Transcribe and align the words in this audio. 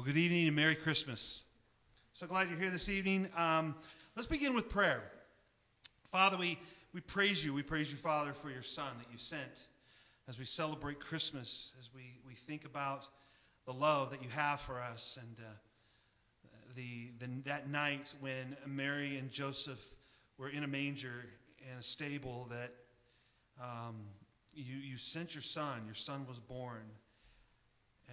Well, 0.00 0.06
good 0.06 0.16
evening 0.16 0.46
and 0.46 0.56
Merry 0.56 0.76
Christmas. 0.76 1.42
So 2.14 2.26
glad 2.26 2.48
you're 2.48 2.58
here 2.58 2.70
this 2.70 2.88
evening. 2.88 3.28
Um, 3.36 3.74
let's 4.16 4.26
begin 4.26 4.54
with 4.54 4.70
prayer. 4.70 5.02
Father, 6.10 6.38
we, 6.38 6.58
we 6.94 7.02
praise 7.02 7.44
you. 7.44 7.52
We 7.52 7.62
praise 7.62 7.92
you, 7.92 7.98
Father, 7.98 8.32
for 8.32 8.48
your 8.48 8.62
Son 8.62 8.90
that 8.96 9.12
you 9.12 9.18
sent 9.18 9.66
as 10.26 10.38
we 10.38 10.46
celebrate 10.46 11.00
Christmas, 11.00 11.74
as 11.78 11.90
we, 11.94 12.14
we 12.26 12.32
think 12.32 12.64
about 12.64 13.06
the 13.66 13.74
love 13.74 14.12
that 14.12 14.22
you 14.22 14.30
have 14.30 14.62
for 14.62 14.80
us 14.80 15.18
and 15.20 15.36
uh, 15.38 15.50
the, 16.74 17.10
the, 17.18 17.26
that 17.44 17.68
night 17.68 18.14
when 18.20 18.56
Mary 18.66 19.18
and 19.18 19.30
Joseph 19.30 19.84
were 20.38 20.48
in 20.48 20.64
a 20.64 20.66
manger 20.66 21.26
in 21.70 21.78
a 21.78 21.82
stable 21.82 22.48
that 22.50 22.72
um, 23.62 23.96
you, 24.54 24.76
you 24.76 24.96
sent 24.96 25.34
your 25.34 25.42
son. 25.42 25.82
Your 25.84 25.94
son 25.94 26.24
was 26.26 26.38
born 26.38 26.86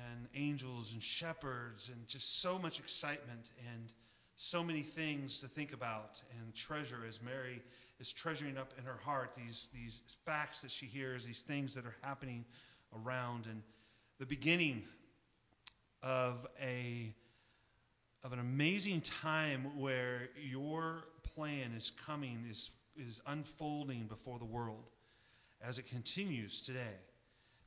and 0.06 0.28
angels 0.36 0.94
and 0.94 1.02
shepherds 1.02 1.90
and 1.90 2.08
just 2.08 2.42
so 2.42 2.60
much 2.60 2.80
excitement 2.80 3.50
and 3.74 3.92
so 4.36 4.64
many 4.64 4.82
things 4.82 5.40
to 5.40 5.48
think 5.48 5.74
about 5.74 6.22
and 6.40 6.54
treasure 6.54 7.00
as 7.08 7.22
Mary 7.22 7.62
is 8.00 8.12
treasuring 8.14 8.58
up 8.58 8.72
in 8.78 8.84
her 8.84 8.98
heart 9.04 9.34
these, 9.36 9.70
these 9.74 10.02
facts 10.26 10.62
that 10.62 10.72
she 10.72 10.86
hears, 10.86 11.26
these 11.26 11.42
things 11.42 11.74
that 11.74 11.86
are 11.86 11.96
happening 12.02 12.46
around, 13.04 13.46
and 13.46 13.62
the 14.20 14.26
beginning 14.26 14.84
of 16.04 16.46
a 16.62 17.14
of 18.24 18.34
an 18.34 18.40
amazing 18.40 19.00
time 19.00 19.64
where 19.78 20.30
your 20.50 21.04
plan 21.36 21.72
is 21.78 21.92
coming, 22.06 22.46
is, 22.50 22.72
is 22.98 23.22
unfolding 23.28 24.06
before 24.08 24.40
the 24.40 24.46
world 24.46 24.84
as 25.62 25.80
it 25.80 25.88
continues 25.88 26.62
today. 26.62 26.98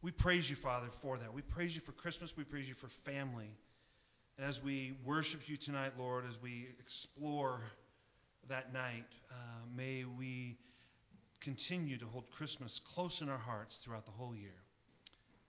We 0.03 0.11
praise 0.11 0.49
you, 0.49 0.57
Father, 0.57 0.89
for 1.03 1.19
that. 1.19 1.35
We 1.35 1.43
praise 1.43 1.75
you 1.75 1.83
for 1.83 1.93
Christmas. 1.93 2.35
We 2.37 2.45
praise 2.45 2.69
you 2.69 2.75
for 2.75 2.89
family. 2.89 3.51
And 4.39 4.49
as 4.49 4.63
we 4.63 4.95
worship 5.05 5.47
you 5.47 5.59
tonight, 5.59 5.93
Lord, 5.99 6.25
as 6.27 6.41
we 6.41 6.69
explore 6.79 7.61
that 8.49 8.73
night, 8.73 9.05
uh, 9.31 9.35
may 9.77 10.05
we 10.05 10.57
continue 11.41 11.99
to 11.99 12.07
hold 12.07 12.31
Christmas 12.31 12.81
close 12.81 13.21
in 13.21 13.29
our 13.29 13.39
hearts 13.39 13.79
throughout 13.79 14.07
the 14.07 14.13
whole 14.13 14.35
year. 14.35 14.57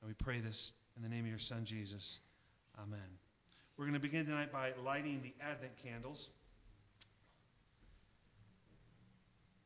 And 0.01 0.09
we 0.09 0.13
pray 0.13 0.41
this 0.41 0.73
in 0.97 1.03
the 1.03 1.09
name 1.09 1.23
of 1.23 1.29
your 1.29 1.39
Son, 1.39 1.63
Jesus. 1.63 2.19
Amen. 2.77 2.99
We're 3.77 3.85
going 3.85 3.93
to 3.93 3.99
begin 3.99 4.25
tonight 4.25 4.51
by 4.51 4.73
lighting 4.83 5.21
the 5.23 5.33
Advent 5.41 5.77
candles. 5.77 6.29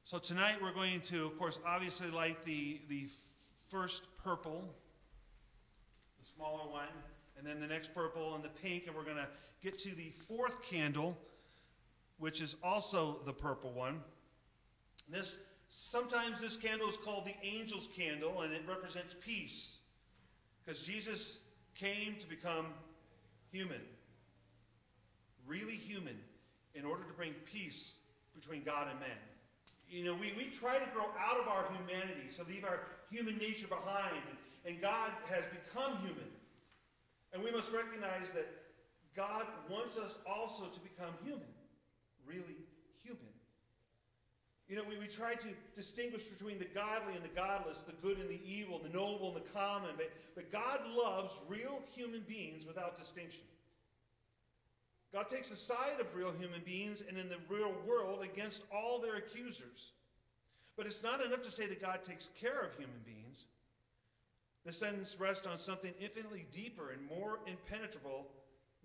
So 0.03 0.19
tonight 0.19 0.57
we're 0.61 0.73
going 0.73 1.01
to, 1.01 1.25
of 1.25 1.39
course, 1.39 1.57
obviously 1.65 2.11
light 2.11 2.45
the, 2.45 2.79
the 2.87 3.07
first 3.69 4.03
purple, 4.23 4.63
the 6.19 6.25
smaller 6.25 6.69
one, 6.69 6.87
and 7.37 7.45
then 7.45 7.59
the 7.59 7.67
next 7.67 7.93
purple 7.93 8.35
and 8.35 8.43
the 8.43 8.49
pink, 8.49 8.87
and 8.87 8.95
we're 8.95 9.03
going 9.03 9.17
to 9.17 9.27
get 9.61 9.77
to 9.79 9.95
the 9.95 10.11
fourth 10.27 10.61
candle, 10.63 11.17
which 12.19 12.41
is 12.41 12.55
also 12.63 13.19
the 13.25 13.33
purple 13.33 13.71
one. 13.71 13.99
This 15.09 15.37
sometimes 15.67 16.41
this 16.41 16.57
candle 16.57 16.87
is 16.87 16.97
called 16.97 17.25
the 17.25 17.35
angel's 17.59 17.89
candle, 17.95 18.41
and 18.41 18.53
it 18.53 18.61
represents 18.67 19.15
peace, 19.25 19.77
because 20.63 20.81
Jesus 20.81 21.39
came 21.75 22.15
to 22.19 22.27
become 22.27 22.67
human, 23.51 23.81
really 25.47 25.75
human, 25.75 26.17
in 26.73 26.85
order 26.85 27.03
to 27.03 27.13
bring 27.13 27.33
peace 27.51 27.95
between 28.33 28.63
God 28.63 28.87
and 28.89 28.99
man. 28.99 29.09
You 29.89 30.03
know, 30.03 30.13
we, 30.13 30.33
we 30.37 30.45
try 30.45 30.77
to 30.77 30.85
grow 30.93 31.05
out 31.19 31.39
of 31.39 31.47
our 31.47 31.65
humanity, 31.71 32.29
so 32.29 32.43
leave 32.47 32.65
our 32.65 32.79
human 33.09 33.37
nature 33.37 33.67
behind. 33.67 34.21
And 34.65 34.81
God 34.81 35.11
has 35.29 35.43
become 35.45 35.97
human. 35.99 36.29
And 37.33 37.43
we 37.43 37.51
must 37.51 37.71
recognize 37.71 38.31
that 38.33 38.47
God 39.15 39.45
wants 39.69 39.97
us 39.97 40.17
also 40.27 40.65
to 40.65 40.79
become 40.79 41.13
human, 41.23 41.53
really 42.25 42.57
human. 43.03 43.21
You 44.67 44.77
know, 44.77 44.83
we, 44.89 44.97
we 44.97 45.07
try 45.07 45.35
to 45.35 45.47
distinguish 45.75 46.23
between 46.23 46.57
the 46.57 46.65
godly 46.65 47.13
and 47.13 47.23
the 47.23 47.35
godless, 47.35 47.81
the 47.81 47.93
good 48.01 48.17
and 48.17 48.29
the 48.29 48.39
evil, 48.43 48.79
the 48.79 48.89
noble 48.89 49.27
and 49.27 49.37
the 49.37 49.49
common, 49.51 49.91
but, 49.95 50.11
but 50.33 50.51
God 50.51 50.79
loves 50.97 51.39
real 51.47 51.81
human 51.95 52.21
beings 52.27 52.65
without 52.65 52.97
distinction. 52.97 53.43
God 55.15 55.29
takes 55.29 55.49
the 55.49 55.55
side 55.55 56.01
of 56.01 56.13
real 56.13 56.33
human 56.37 56.59
beings 56.65 57.01
and 57.07 57.17
in 57.17 57.29
the 57.29 57.37
real 57.47 57.73
world 57.87 58.21
against 58.21 58.63
all 58.69 58.99
their 58.99 59.15
accusers. 59.15 59.93
But 60.75 60.87
it's 60.87 61.01
not 61.01 61.23
enough 61.23 61.41
to 61.43 61.51
say 61.51 61.67
that 61.67 61.81
God 61.81 62.03
takes 62.03 62.31
care 62.37 62.59
of 62.59 62.75
human 62.75 62.99
beings. 63.05 63.45
The 64.65 64.73
sentence 64.73 65.15
rests 65.17 65.47
on 65.47 65.57
something 65.57 65.93
infinitely 66.01 66.45
deeper 66.51 66.91
and 66.91 67.01
more 67.07 67.39
impenetrable, 67.47 68.27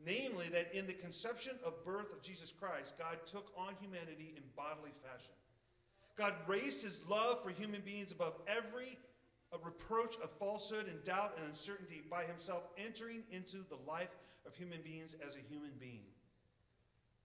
namely 0.06 0.46
that 0.52 0.72
in 0.72 0.86
the 0.86 0.92
conception 0.92 1.54
of 1.66 1.84
birth 1.84 2.12
of 2.12 2.22
Jesus 2.22 2.52
Christ, 2.52 2.94
God 2.96 3.18
took 3.26 3.50
on 3.58 3.74
humanity 3.80 4.32
in 4.36 4.44
bodily 4.56 4.92
fashion. 5.02 5.34
God 6.16 6.34
raised 6.46 6.80
his 6.80 7.04
love 7.08 7.42
for 7.42 7.50
human 7.50 7.80
beings 7.80 8.12
above 8.12 8.34
every 8.46 8.96
uh, 9.52 9.56
reproach 9.64 10.14
of 10.22 10.30
falsehood 10.38 10.86
and 10.86 11.02
doubt 11.02 11.32
and 11.38 11.48
uncertainty 11.48 12.02
by 12.08 12.22
himself 12.22 12.62
entering 12.78 13.24
into 13.32 13.64
the 13.68 13.78
life 13.84 14.14
of 14.46 14.54
human 14.54 14.80
beings 14.82 15.16
as 15.26 15.34
a 15.34 15.40
human 15.52 15.72
being 15.80 16.04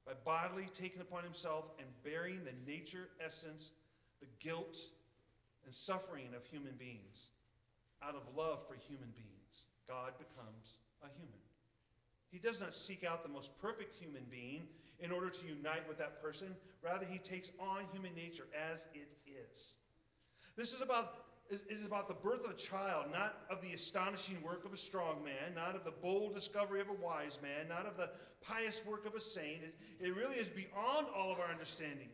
by 0.05 0.13
bodily 0.23 0.67
taking 0.73 1.01
upon 1.01 1.23
himself 1.23 1.65
and 1.79 1.87
bearing 2.03 2.41
the 2.43 2.71
nature, 2.71 3.09
essence, 3.23 3.71
the 4.19 4.27
guilt, 4.39 4.77
and 5.65 5.73
suffering 5.73 6.29
of 6.35 6.45
human 6.45 6.73
beings. 6.77 7.29
Out 8.03 8.15
of 8.15 8.21
love 8.35 8.59
for 8.67 8.75
human 8.75 9.09
beings, 9.15 9.65
God 9.87 10.13
becomes 10.17 10.77
a 11.03 11.07
human. 11.17 11.39
He 12.31 12.37
does 12.37 12.59
not 12.59 12.75
seek 12.75 13.03
out 13.03 13.23
the 13.23 13.29
most 13.29 13.57
perfect 13.61 13.95
human 13.95 14.23
being 14.29 14.67
in 14.99 15.11
order 15.11 15.29
to 15.29 15.47
unite 15.47 15.87
with 15.87 15.97
that 15.97 16.21
person. 16.21 16.55
Rather, 16.83 17.05
he 17.05 17.17
takes 17.17 17.51
on 17.59 17.83
human 17.91 18.13
nature 18.13 18.45
as 18.71 18.87
it 18.93 19.15
is. 19.25 19.75
This 20.55 20.73
is 20.73 20.81
about 20.81 21.24
is, 21.49 21.63
is 21.69 21.85
about 21.85 22.07
the 22.07 22.15
birth 22.15 22.45
of 22.45 22.51
a 22.51 22.55
child, 22.55 23.05
not 23.11 23.37
of 23.49 23.61
the 23.61 23.73
astonishing 23.73 24.41
work 24.41 24.65
of 24.65 24.73
a 24.73 24.77
strong 24.77 25.23
man, 25.23 25.53
not 25.55 25.75
of 25.75 25.83
the 25.83 25.91
bold 25.91 26.33
discovery 26.33 26.81
of 26.81 26.89
a 26.89 26.93
wise 26.93 27.39
man, 27.41 27.67
not 27.69 27.85
of 27.85 27.97
the 27.97 28.09
pious 28.41 28.81
work 28.85 29.05
of 29.05 29.15
a 29.15 29.21
saint. 29.21 29.63
It, 29.63 29.75
it 29.99 30.15
really 30.15 30.35
is 30.35 30.49
beyond 30.49 31.07
all 31.15 31.31
of 31.31 31.39
our 31.39 31.49
understanding. 31.49 32.09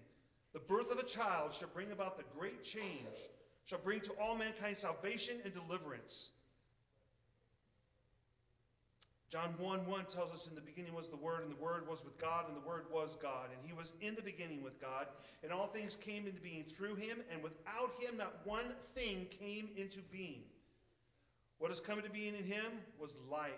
The 0.53 0.59
birth 0.59 0.91
of 0.91 0.99
a 0.99 1.03
child 1.03 1.53
shall 1.53 1.69
bring 1.73 1.91
about 1.91 2.17
the 2.17 2.25
great 2.37 2.63
change, 2.63 3.29
shall 3.65 3.79
bring 3.79 4.01
to 4.01 4.11
all 4.21 4.35
mankind 4.35 4.77
salvation 4.77 5.37
and 5.45 5.53
deliverance. 5.53 6.31
John 9.31 9.55
1 9.59 9.85
1 9.87 10.05
tells 10.07 10.33
us 10.33 10.47
in 10.47 10.55
the 10.55 10.61
beginning 10.61 10.93
was 10.93 11.07
the 11.07 11.15
Word, 11.15 11.43
and 11.43 11.51
the 11.51 11.63
Word 11.63 11.87
was 11.87 12.03
with 12.03 12.17
God, 12.19 12.47
and 12.49 12.55
the 12.55 12.67
Word 12.67 12.83
was 12.91 13.15
God. 13.15 13.47
And 13.55 13.65
He 13.65 13.71
was 13.71 13.93
in 14.01 14.13
the 14.15 14.21
beginning 14.21 14.61
with 14.61 14.79
God, 14.81 15.07
and 15.41 15.53
all 15.53 15.67
things 15.67 15.95
came 15.95 16.27
into 16.27 16.41
being 16.41 16.65
through 16.65 16.95
Him, 16.95 17.19
and 17.31 17.41
without 17.41 17.93
Him 18.01 18.17
not 18.17 18.35
one 18.43 18.73
thing 18.93 19.27
came 19.39 19.69
into 19.77 19.99
being. 20.11 20.41
What 21.59 21.71
has 21.71 21.79
come 21.79 21.97
into 21.97 22.09
being 22.09 22.35
in 22.35 22.43
Him 22.43 22.65
was 22.99 23.15
life. 23.29 23.51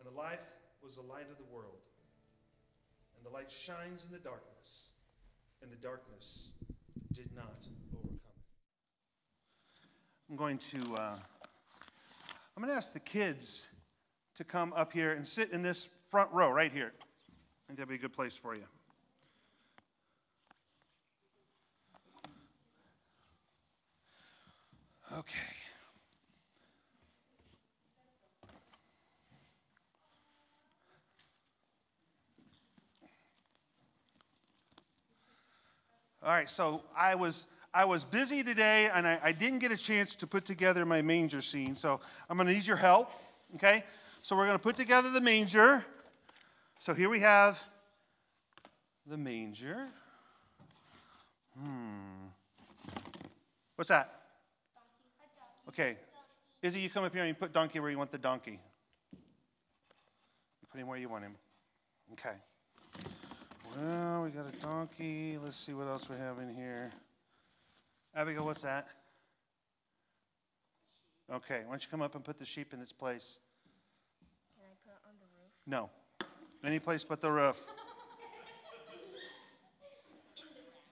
And 0.00 0.12
the 0.12 0.18
life 0.18 0.40
was 0.82 0.96
the 0.96 1.02
light 1.02 1.30
of 1.30 1.38
the 1.38 1.54
world. 1.54 1.78
And 3.16 3.24
the 3.24 3.30
light 3.30 3.50
shines 3.50 4.04
in 4.04 4.10
the 4.10 4.18
darkness, 4.18 4.88
and 5.62 5.70
the 5.70 5.76
darkness 5.76 6.48
did 7.14 7.30
not 7.36 7.64
overcome 7.94 8.16
it. 8.16 9.82
I'm 10.28 10.36
going 10.36 10.58
to. 10.58 10.96
Uh 10.96 11.16
I'm 12.58 12.64
going 12.64 12.74
to 12.74 12.76
ask 12.76 12.92
the 12.92 12.98
kids 12.98 13.68
to 14.34 14.42
come 14.42 14.72
up 14.72 14.92
here 14.92 15.12
and 15.12 15.24
sit 15.24 15.52
in 15.52 15.62
this 15.62 15.88
front 16.08 16.32
row 16.32 16.50
right 16.50 16.72
here. 16.72 16.92
I 16.98 17.68
think 17.68 17.78
that'd 17.78 17.88
be 17.88 17.94
a 17.94 17.98
good 17.98 18.12
place 18.12 18.36
for 18.36 18.52
you. 18.52 18.64
Okay. 25.12 25.38
All 36.24 36.30
right, 36.30 36.50
so 36.50 36.82
I 36.96 37.14
was 37.14 37.46
I 37.74 37.84
was 37.84 38.04
busy 38.04 38.42
today 38.42 38.90
and 38.92 39.06
I, 39.06 39.20
I 39.22 39.32
didn't 39.32 39.58
get 39.58 39.72
a 39.72 39.76
chance 39.76 40.16
to 40.16 40.26
put 40.26 40.44
together 40.44 40.86
my 40.86 41.02
manger 41.02 41.42
scene. 41.42 41.74
So 41.74 42.00
I'm 42.28 42.36
going 42.36 42.46
to 42.46 42.52
need 42.52 42.66
your 42.66 42.76
help. 42.76 43.10
Okay? 43.56 43.84
So 44.22 44.36
we're 44.36 44.46
going 44.46 44.58
to 44.58 44.62
put 44.62 44.76
together 44.76 45.10
the 45.10 45.20
manger. 45.20 45.84
So 46.80 46.94
here 46.94 47.08
we 47.08 47.20
have 47.20 47.58
the 49.06 49.16
manger. 49.16 49.86
Hmm. 51.58 52.28
What's 53.76 53.88
that? 53.88 54.12
Okay. 55.68 55.96
Izzy, 56.62 56.80
you 56.80 56.90
come 56.90 57.04
up 57.04 57.12
here 57.12 57.22
and 57.22 57.28
you 57.28 57.34
put 57.34 57.52
donkey 57.52 57.80
where 57.80 57.90
you 57.90 57.98
want 57.98 58.10
the 58.10 58.18
donkey. 58.18 58.58
You 59.12 60.68
put 60.70 60.80
him 60.80 60.86
where 60.86 60.98
you 60.98 61.08
want 61.08 61.24
him. 61.24 61.34
Okay. 62.12 62.36
Well, 63.76 64.24
we 64.24 64.30
got 64.30 64.46
a 64.46 64.56
donkey. 64.60 65.38
Let's 65.42 65.56
see 65.56 65.74
what 65.74 65.86
else 65.86 66.08
we 66.08 66.16
have 66.16 66.38
in 66.38 66.54
here. 66.54 66.90
Abigail, 68.14 68.44
what's 68.44 68.62
that? 68.62 68.88
Okay, 71.32 71.60
why 71.64 71.72
don't 71.72 71.82
you 71.82 71.90
come 71.90 72.02
up 72.02 72.14
and 72.14 72.24
put 72.24 72.38
the 72.38 72.44
sheep 72.44 72.72
in 72.72 72.80
its 72.80 72.92
place? 72.92 73.38
Can 74.56 74.64
I 74.64 74.74
put 74.84 74.92
it 74.92 75.08
on 75.08 75.14
the 75.18 75.26
roof? 75.38 75.52
No. 75.66 75.90
Any 76.64 76.78
place 76.78 77.04
but 77.04 77.20
the 77.20 77.30
roof. 77.30 77.64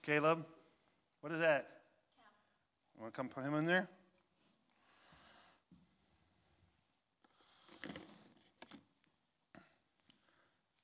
Caleb, 0.03 0.45
what 1.21 1.33
is 1.33 1.39
that? 1.39 1.67
You 2.95 3.01
want 3.01 3.13
to 3.13 3.17
come 3.17 3.29
put 3.29 3.43
him 3.43 3.55
in 3.55 3.65
there? 3.65 3.89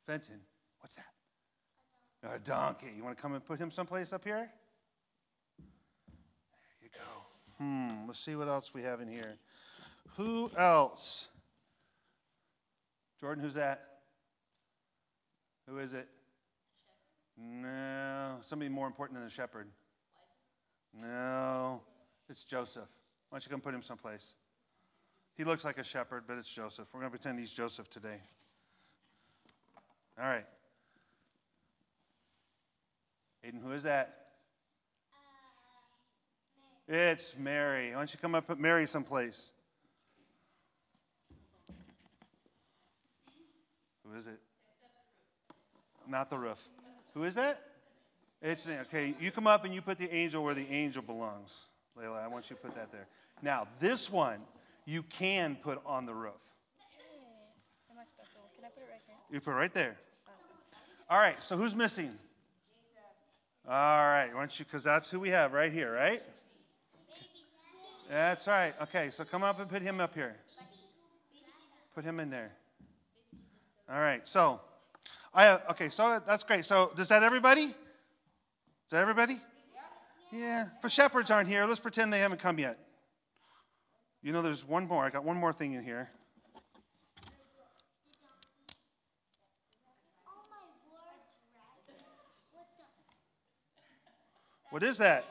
Fenton, 0.06 0.40
what's 0.80 0.96
that? 0.96 1.06
A 2.36 2.40
donkey. 2.40 2.88
You 2.96 3.04
want 3.04 3.16
to 3.16 3.22
come 3.22 3.34
and 3.34 3.46
put 3.46 3.60
him 3.60 3.72
someplace 3.72 4.12
up 4.12 4.24
here? 4.24 4.52
Hmm, 7.58 8.08
let's 8.08 8.20
see 8.20 8.36
what 8.36 8.48
else 8.48 8.74
we 8.74 8.84
have 8.84 9.02
in 9.02 9.08
here. 9.08 9.36
Who 10.18 10.52
else? 10.58 11.30
Jordan, 13.20 13.44
who's 13.44 13.54
that? 13.54 13.82
Who 15.70 15.80
is 15.80 15.94
it? 15.94 16.08
No, 17.38 18.38
somebody 18.42 18.70
more 18.70 18.88
important 18.88 19.18
than 19.18 19.24
the 19.24 19.32
shepherd. 19.32 19.68
No, 20.94 21.82
it's 22.30 22.44
Joseph. 22.44 22.90
Why 23.30 23.38
don't 23.38 23.46
you 23.46 23.50
come 23.50 23.62
put 23.62 23.74
him 23.74 23.82
someplace? 23.82 24.34
He 25.36 25.44
looks 25.44 25.66
like 25.66 25.78
a 25.80 25.84
shepherd, 25.84 26.26
but 26.28 26.38
it's 26.38 26.52
Joseph. 26.52 26.88
We're 26.94 27.00
going 27.00 27.12
to 27.12 27.18
pretend 27.18 27.40
he's 27.40 27.52
Joseph 27.52 27.90
today. 27.90 28.20
All 30.20 30.28
right. 30.28 30.46
Aiden, 33.44 33.62
who 33.64 33.72
is 33.72 33.84
that? 33.84 34.23
It's 36.88 37.36
Mary. 37.38 37.92
Why 37.92 37.98
don't 37.98 38.14
you 38.14 38.20
come 38.20 38.36
up 38.36 38.48
put 38.48 38.60
Mary 38.60 38.88
someplace? 38.88 39.52
Who 44.06 44.18
is 44.18 44.28
it? 44.28 44.40
Not 46.08 46.30
the 46.30 46.38
roof. 46.38 46.60
Who 47.14 47.24
is 47.24 47.36
that? 47.36 47.60
It's 48.42 48.68
okay. 48.68 49.16
You 49.22 49.32
come 49.32 49.48
up 49.48 49.64
and 49.64 49.74
you 49.74 49.82
put 49.82 49.98
the 49.98 50.14
angel 50.14 50.44
where 50.44 50.54
the 50.54 50.70
angel 50.70 51.02
belongs, 51.02 51.68
Layla. 51.98 52.22
I 52.22 52.28
want 52.28 52.50
you 52.50 52.58
to 52.58 52.62
put 52.62 52.76
that 52.76 52.92
there. 52.92 53.08
Now 53.42 53.68
this 53.80 54.12
one 54.12 54.40
you 54.86 55.04
can 55.04 55.56
put 55.56 55.82
on 55.86 56.06
the 56.06 56.14
roof. 56.14 56.34
Am 57.90 57.98
I 57.98 58.04
special? 58.06 58.42
Can 58.58 58.66
I 58.66 58.70
put 58.70 58.84
it 58.84 58.90
right 58.92 59.02
there? 59.08 59.16
You 59.32 59.40
put 59.40 59.52
it 59.52 59.56
right 59.56 59.74
there. 59.74 59.96
All 61.10 61.18
right. 61.18 61.42
So 61.42 61.56
who's 61.56 61.74
missing? 61.74 62.08
Jesus. 62.08 62.20
All 63.70 63.74
right. 63.74 64.30
Why 64.34 64.40
don't 64.40 64.60
you? 64.60 64.66
Because 64.66 64.84
that's 64.84 65.10
who 65.10 65.22
we 65.22 65.30
have 65.30 65.54
right 65.54 65.72
here, 65.72 65.94
right? 65.94 66.22
That's 68.14 68.48
right. 68.48 68.74
Okay. 68.84 69.10
So 69.10 69.26
come 69.26 69.42
up 69.42 69.60
and 69.60 69.68
put 69.68 69.82
him 69.82 70.00
up 70.00 70.14
here. 70.14 70.36
Put 71.96 72.06
him 72.06 72.20
in 72.20 72.30
there. 72.30 72.52
All 73.92 74.00
right. 74.00 74.28
So. 74.28 74.60
I 75.34 75.58
okay, 75.72 75.90
so 75.90 76.22
that's 76.28 76.44
great. 76.44 76.64
So 76.64 76.92
does 76.96 77.10
that 77.10 77.24
everybody? 77.24 77.64
Is 77.64 77.74
that 78.92 79.02
everybody? 79.02 79.40
Yeah. 80.32 80.66
For 80.82 80.90
shepherds 80.90 81.32
aren't 81.32 81.50
here, 81.50 81.66
let's 81.66 81.80
pretend 81.80 82.14
they 82.14 82.20
haven't 82.20 82.40
come 82.40 82.60
yet. 82.60 82.78
You 84.22 84.32
know, 84.32 84.44
there's 84.44 84.64
one 84.64 84.88
more. 84.88 85.04
I 85.04 85.10
got 85.10 85.24
one 85.24 85.38
more 85.38 85.52
thing 85.52 85.74
in 85.74 85.84
here. 85.84 86.10
What 94.70 94.84
is 94.84 95.00
that? 95.00 95.26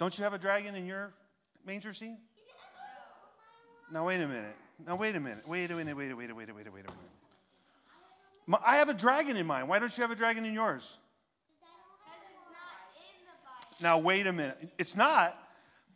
Don't 0.00 0.16
you 0.16 0.24
have 0.24 0.32
a 0.32 0.38
dragon 0.38 0.74
in 0.74 0.86
your 0.86 1.12
manger 1.66 1.92
scene? 1.92 2.16
Now 3.92 4.06
wait 4.06 4.22
a 4.22 4.26
minute. 4.26 4.56
Now 4.86 4.96
wait 4.96 5.14
a 5.14 5.20
minute. 5.20 5.46
Wait 5.46 5.70
a 5.70 5.74
minute. 5.74 5.94
Wait 5.94 6.10
a 6.10 6.16
wait 6.16 6.30
a 6.30 6.34
wait 6.34 6.48
a 6.48 6.52
a 6.52 6.54
wait 6.54 6.66
a 6.66 6.70
minute. 6.70 6.88
I 8.64 8.76
have 8.76 8.88
a 8.88 8.94
dragon 8.94 9.36
in 9.36 9.46
mine. 9.46 9.68
Why 9.68 9.78
don't 9.78 9.94
you 9.94 10.00
have 10.00 10.10
a 10.10 10.14
dragon 10.14 10.46
in 10.46 10.54
yours? 10.54 10.96
In 11.60 11.66
the 13.26 13.32
Bible. 13.44 13.76
now 13.82 13.98
wait 13.98 14.26
a 14.26 14.32
minute. 14.32 14.72
It's 14.78 14.96
not. 14.96 15.36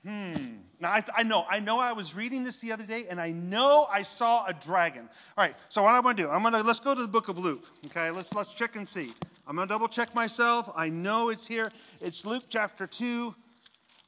Hmm. 0.04 0.34
Now 0.80 0.90
I, 0.90 1.02
I, 1.16 1.22
know. 1.22 1.46
I 1.48 1.60
know. 1.60 1.78
I 1.80 1.94
was 1.94 2.14
reading 2.14 2.44
this 2.44 2.60
the 2.60 2.72
other 2.72 2.84
day, 2.84 3.06
and 3.08 3.18
I 3.18 3.30
know 3.30 3.86
I 3.90 4.02
saw 4.02 4.44
a 4.44 4.52
dragon. 4.52 5.08
All 5.38 5.44
right. 5.44 5.56
So 5.70 5.82
what 5.82 5.94
I'm 5.94 6.02
going 6.02 6.16
to 6.16 6.24
do? 6.24 6.28
I'm 6.28 6.42
going 6.42 6.52
to 6.52 6.62
let's 6.62 6.80
go 6.80 6.94
to 6.94 7.00
the 7.00 7.08
book 7.08 7.28
of 7.28 7.38
Luke. 7.38 7.64
Okay. 7.86 8.10
Let's 8.10 8.34
let's 8.34 8.52
check 8.52 8.76
and 8.76 8.86
see. 8.86 9.14
I'm 9.46 9.56
going 9.56 9.66
to 9.66 9.72
double 9.72 9.88
check 9.88 10.14
myself. 10.14 10.70
I 10.76 10.90
know 10.90 11.30
it's 11.30 11.46
here. 11.46 11.72
It's 12.02 12.26
Luke 12.26 12.44
chapter 12.50 12.86
two. 12.86 13.34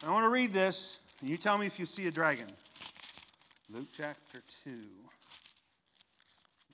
I 0.05 0.11
want 0.11 0.25
to 0.25 0.29
read 0.29 0.53
this, 0.53 0.99
and 1.21 1.31
you 1.31 1.37
tell 1.37 1.57
me 1.57 1.67
if 1.67 1.79
you 1.79 1.87
see 1.87 2.07
a 2.07 2.11
dragon. 2.11 2.47
Luke 3.71 3.89
chapter 3.97 4.43
2. 4.65 4.71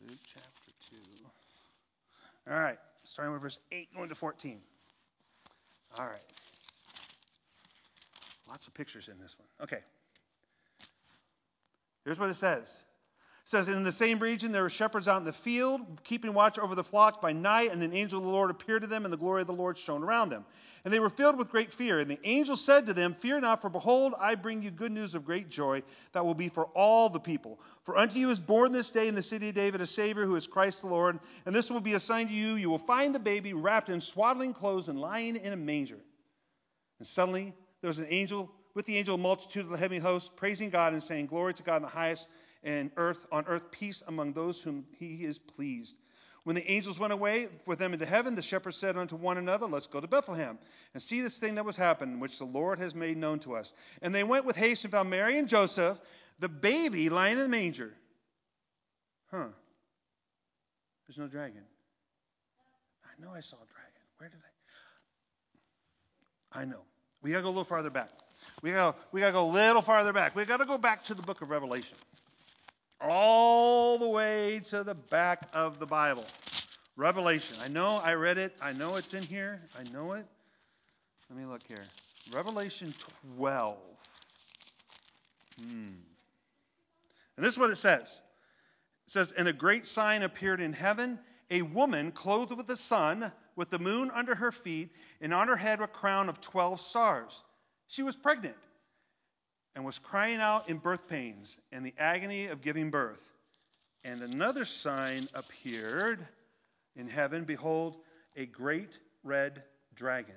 Luke 0.08 0.18
chapter 0.26 0.72
2. 0.90 0.96
All 2.50 2.58
right, 2.58 2.78
starting 3.04 3.32
with 3.32 3.42
verse 3.42 3.58
8, 3.70 3.94
going 3.94 4.08
to 4.08 4.14
14. 4.14 4.58
All 5.98 6.06
right. 6.06 6.18
Lots 8.48 8.66
of 8.66 8.74
pictures 8.74 9.08
in 9.08 9.18
this 9.20 9.36
one. 9.38 9.48
Okay. 9.62 9.82
Here's 12.04 12.18
what 12.18 12.28
it 12.28 12.34
says 12.34 12.84
says, 13.44 13.68
In 13.68 13.82
the 13.82 13.92
same 13.92 14.18
region 14.18 14.52
there 14.52 14.62
were 14.62 14.70
shepherds 14.70 15.08
out 15.08 15.18
in 15.18 15.24
the 15.24 15.32
field, 15.32 15.80
keeping 16.04 16.32
watch 16.32 16.58
over 16.58 16.74
the 16.74 16.84
flock 16.84 17.20
by 17.20 17.32
night, 17.32 17.72
and 17.72 17.82
an 17.82 17.92
angel 17.92 18.18
of 18.18 18.24
the 18.24 18.30
Lord 18.30 18.50
appeared 18.50 18.82
to 18.82 18.88
them, 18.88 19.04
and 19.04 19.12
the 19.12 19.18
glory 19.18 19.40
of 19.40 19.46
the 19.46 19.52
Lord 19.52 19.76
shone 19.76 20.02
around 20.02 20.30
them. 20.30 20.44
And 20.84 20.92
they 20.92 21.00
were 21.00 21.10
filled 21.10 21.38
with 21.38 21.50
great 21.50 21.72
fear. 21.72 22.00
And 22.00 22.10
the 22.10 22.18
angel 22.24 22.56
said 22.56 22.86
to 22.86 22.94
them, 22.94 23.14
Fear 23.14 23.40
not, 23.40 23.62
for 23.62 23.68
behold, 23.68 24.14
I 24.18 24.34
bring 24.34 24.62
you 24.62 24.70
good 24.70 24.90
news 24.90 25.14
of 25.14 25.24
great 25.24 25.48
joy 25.48 25.82
that 26.12 26.24
will 26.24 26.34
be 26.34 26.48
for 26.48 26.66
all 26.66 27.08
the 27.08 27.20
people. 27.20 27.60
For 27.84 27.96
unto 27.96 28.18
you 28.18 28.30
is 28.30 28.40
born 28.40 28.72
this 28.72 28.90
day 28.90 29.06
in 29.06 29.14
the 29.14 29.22
city 29.22 29.48
of 29.48 29.54
David 29.54 29.80
a 29.80 29.86
Savior 29.86 30.24
who 30.24 30.34
is 30.34 30.46
Christ 30.46 30.82
the 30.82 30.88
Lord. 30.88 31.20
And 31.46 31.54
this 31.54 31.70
will 31.70 31.80
be 31.80 31.94
a 31.94 32.00
sign 32.00 32.26
to 32.28 32.32
you. 32.32 32.54
You 32.54 32.68
will 32.68 32.78
find 32.78 33.14
the 33.14 33.20
baby 33.20 33.52
wrapped 33.52 33.90
in 33.90 34.00
swaddling 34.00 34.54
clothes 34.54 34.88
and 34.88 35.00
lying 35.00 35.36
in 35.36 35.52
a 35.52 35.56
manger. 35.56 35.98
And 36.98 37.06
suddenly 37.06 37.54
there 37.80 37.88
was 37.88 38.00
an 38.00 38.06
angel 38.08 38.50
with 38.74 38.86
the 38.86 38.96
angel 38.96 39.18
multitude 39.18 39.64
of 39.64 39.70
the 39.70 39.76
heavenly 39.76 40.02
host, 40.02 40.34
praising 40.34 40.70
God 40.70 40.94
and 40.94 41.02
saying, 41.02 41.26
Glory 41.26 41.54
to 41.54 41.62
God 41.62 41.76
in 41.76 41.82
the 41.82 41.88
highest 41.88 42.28
and 42.64 42.90
earth 42.96 43.26
on 43.32 43.44
earth 43.46 43.70
peace 43.70 44.02
among 44.06 44.32
those 44.32 44.62
whom 44.62 44.84
he 44.98 45.24
is 45.24 45.38
pleased. 45.38 45.96
When 46.44 46.56
the 46.56 46.68
angels 46.70 46.98
went 46.98 47.12
away 47.12 47.48
with 47.66 47.78
them 47.78 47.92
into 47.92 48.04
heaven, 48.04 48.34
the 48.34 48.42
shepherds 48.42 48.76
said 48.76 48.96
unto 48.96 49.14
one 49.14 49.38
another, 49.38 49.66
Let's 49.66 49.86
go 49.86 50.00
to 50.00 50.08
Bethlehem 50.08 50.58
and 50.92 51.02
see 51.02 51.20
this 51.20 51.38
thing 51.38 51.54
that 51.54 51.64
was 51.64 51.76
happened, 51.76 52.20
which 52.20 52.38
the 52.38 52.44
Lord 52.44 52.80
has 52.80 52.94
made 52.94 53.16
known 53.16 53.38
to 53.40 53.54
us. 53.54 53.72
And 54.00 54.12
they 54.14 54.24
went 54.24 54.44
with 54.44 54.56
haste 54.56 54.84
and 54.84 54.90
found 54.90 55.08
Mary 55.08 55.38
and 55.38 55.48
Joseph, 55.48 56.00
the 56.40 56.48
baby 56.48 57.08
lying 57.10 57.36
in 57.36 57.44
the 57.44 57.48
manger. 57.48 57.94
Huh. 59.30 59.46
There's 61.06 61.18
no 61.18 61.28
dragon. 61.28 61.62
I 63.04 63.22
know 63.22 63.30
I 63.32 63.40
saw 63.40 63.56
a 63.56 63.66
dragon. 63.66 64.02
Where 64.18 64.28
did 64.28 64.40
I? 66.54 66.62
I 66.62 66.64
know. 66.64 66.80
We 67.22 67.30
got 67.30 67.38
to 67.38 67.42
go 67.42 67.48
a 67.48 67.50
little 67.50 67.64
farther 67.64 67.90
back. 67.90 68.10
We 68.62 68.72
got 68.72 68.98
we 69.12 69.20
got 69.20 69.28
to 69.28 69.32
go 69.32 69.48
a 69.48 69.52
little 69.52 69.80
farther 69.80 70.12
back. 70.12 70.34
We 70.34 70.44
got 70.44 70.56
to 70.56 70.66
go 70.66 70.76
back 70.76 71.04
to 71.04 71.14
the 71.14 71.22
book 71.22 71.40
of 71.40 71.50
Revelation 71.50 71.96
all 73.02 73.98
the 73.98 74.08
way 74.08 74.60
to 74.70 74.84
the 74.84 74.94
back 74.94 75.48
of 75.52 75.78
the 75.78 75.86
Bible. 75.86 76.24
Revelation. 76.96 77.56
I 77.62 77.68
know 77.68 77.96
I 77.96 78.14
read 78.14 78.38
it. 78.38 78.54
I 78.60 78.72
know 78.72 78.96
it's 78.96 79.14
in 79.14 79.22
here. 79.22 79.60
I 79.78 79.90
know 79.90 80.12
it. 80.12 80.26
Let 81.30 81.38
me 81.38 81.46
look 81.46 81.62
here. 81.66 81.84
Revelation 82.32 82.94
12. 83.36 83.76
Hmm. 85.58 85.86
And 87.36 87.46
this 87.46 87.54
is 87.54 87.58
what 87.58 87.70
it 87.70 87.76
says. 87.76 88.20
It 89.06 89.12
says, 89.12 89.32
And 89.32 89.48
a 89.48 89.52
great 89.52 89.86
sign 89.86 90.22
appeared 90.22 90.60
in 90.60 90.72
heaven 90.72 91.18
a 91.50 91.62
woman 91.62 92.12
clothed 92.12 92.56
with 92.56 92.66
the 92.66 92.76
sun, 92.76 93.30
with 93.56 93.68
the 93.68 93.78
moon 93.78 94.10
under 94.14 94.34
her 94.34 94.50
feet, 94.50 94.90
and 95.20 95.34
on 95.34 95.48
her 95.48 95.56
head 95.56 95.80
a 95.80 95.86
crown 95.86 96.30
of 96.30 96.40
12 96.40 96.80
stars. 96.80 97.42
She 97.88 98.02
was 98.02 98.16
pregnant 98.16 98.56
and 99.74 99.84
was 99.84 99.98
crying 99.98 100.40
out 100.40 100.68
in 100.68 100.78
birth 100.78 101.08
pains 101.08 101.58
and 101.70 101.84
the 101.84 101.94
agony 101.98 102.46
of 102.46 102.60
giving 102.60 102.90
birth. 102.90 103.22
And 104.04 104.22
another 104.22 104.64
sign 104.64 105.28
appeared 105.34 106.26
in 106.96 107.08
heaven 107.08 107.44
Behold, 107.44 107.96
a 108.36 108.46
great 108.46 108.90
red 109.22 109.62
dragon 109.94 110.34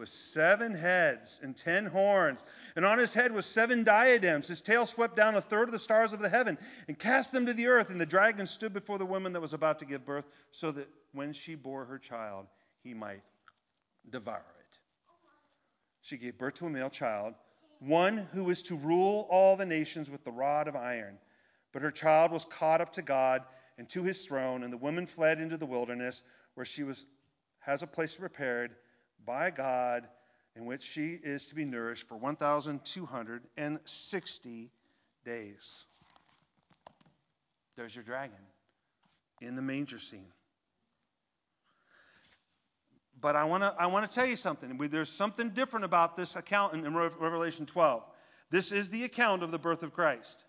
with 0.00 0.08
seven 0.08 0.74
heads 0.74 1.38
and 1.42 1.54
ten 1.54 1.84
horns, 1.84 2.42
and 2.74 2.86
on 2.86 2.98
his 2.98 3.12
head 3.12 3.32
was 3.32 3.44
seven 3.44 3.84
diadems. 3.84 4.48
His 4.48 4.62
tail 4.62 4.86
swept 4.86 5.14
down 5.14 5.34
a 5.34 5.42
third 5.42 5.68
of 5.68 5.72
the 5.72 5.78
stars 5.78 6.14
of 6.14 6.20
the 6.20 6.28
heaven 6.28 6.56
and 6.88 6.98
cast 6.98 7.32
them 7.32 7.46
to 7.46 7.52
the 7.52 7.66
earth. 7.66 7.90
And 7.90 8.00
the 8.00 8.06
dragon 8.06 8.46
stood 8.46 8.72
before 8.72 8.98
the 8.98 9.04
woman 9.04 9.34
that 9.34 9.40
was 9.40 9.52
about 9.52 9.78
to 9.80 9.84
give 9.84 10.06
birth, 10.06 10.24
so 10.50 10.72
that 10.72 10.88
when 11.12 11.34
she 11.34 11.54
bore 11.54 11.84
her 11.84 11.98
child, 11.98 12.46
he 12.82 12.94
might 12.94 13.22
devour 14.08 14.38
it. 14.38 14.78
She 16.00 16.16
gave 16.16 16.38
birth 16.38 16.54
to 16.54 16.66
a 16.66 16.70
male 16.70 16.90
child 16.90 17.34
one 17.80 18.28
who 18.32 18.48
is 18.50 18.62
to 18.64 18.76
rule 18.76 19.26
all 19.30 19.56
the 19.56 19.66
nations 19.66 20.08
with 20.08 20.22
the 20.24 20.30
rod 20.30 20.68
of 20.68 20.76
iron. 20.76 21.18
But 21.72 21.82
her 21.82 21.90
child 21.90 22.30
was 22.30 22.44
caught 22.44 22.80
up 22.80 22.92
to 22.94 23.02
God 23.02 23.42
and 23.78 23.88
to 23.90 24.02
his 24.02 24.24
throne, 24.24 24.62
and 24.62 24.72
the 24.72 24.76
woman 24.76 25.06
fled 25.06 25.40
into 25.40 25.56
the 25.56 25.66
wilderness, 25.66 26.22
where 26.54 26.66
she 26.66 26.82
was, 26.82 27.06
has 27.60 27.82
a 27.82 27.86
place 27.86 28.14
prepared 28.14 28.74
by 29.24 29.50
God 29.50 30.08
in 30.56 30.66
which 30.66 30.82
she 30.82 31.18
is 31.22 31.46
to 31.46 31.54
be 31.54 31.64
nourished 31.64 32.08
for 32.08 32.16
1,260 32.16 34.70
days. 35.24 35.84
There's 37.76 37.94
your 37.94 38.04
dragon 38.04 38.36
in 39.40 39.54
the 39.54 39.62
manger 39.62 39.98
scene. 39.98 40.32
But 43.20 43.36
I 43.36 43.44
want 43.44 43.62
to 43.62 43.74
I 43.78 43.86
want 43.86 44.10
to 44.10 44.14
tell 44.14 44.26
you 44.26 44.36
something. 44.36 44.78
There's 44.88 45.10
something 45.10 45.50
different 45.50 45.84
about 45.84 46.16
this 46.16 46.36
account 46.36 46.74
in 46.74 46.94
Revelation 46.94 47.66
12. 47.66 48.02
This 48.50 48.72
is 48.72 48.90
the 48.90 49.04
account 49.04 49.42
of 49.42 49.50
the 49.50 49.58
birth 49.58 49.82
of 49.82 49.92
Christ, 49.92 50.42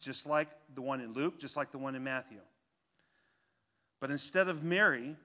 just 0.00 0.26
like 0.26 0.48
the 0.74 0.82
one 0.82 1.00
in 1.00 1.12
Luke, 1.12 1.38
just 1.38 1.56
like 1.56 1.72
the 1.72 1.78
one 1.78 1.94
in 1.94 2.04
Matthew. 2.04 2.40
But 4.00 4.10
instead 4.10 4.48
of 4.48 4.62
Mary 4.62 5.16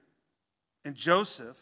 and 0.84 0.94
Joseph 0.94 1.56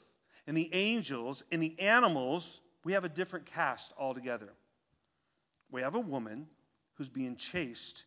and 0.46 0.56
the 0.56 0.72
angels 0.72 1.42
and 1.52 1.62
the 1.62 1.78
animals, 1.80 2.60
we 2.84 2.92
have 2.92 3.04
a 3.04 3.08
different 3.08 3.46
cast 3.46 3.92
altogether. 3.98 4.48
We 5.70 5.82
have 5.82 5.94
a 5.94 6.00
woman 6.00 6.46
who's 6.94 7.10
being 7.10 7.36
chased 7.36 8.04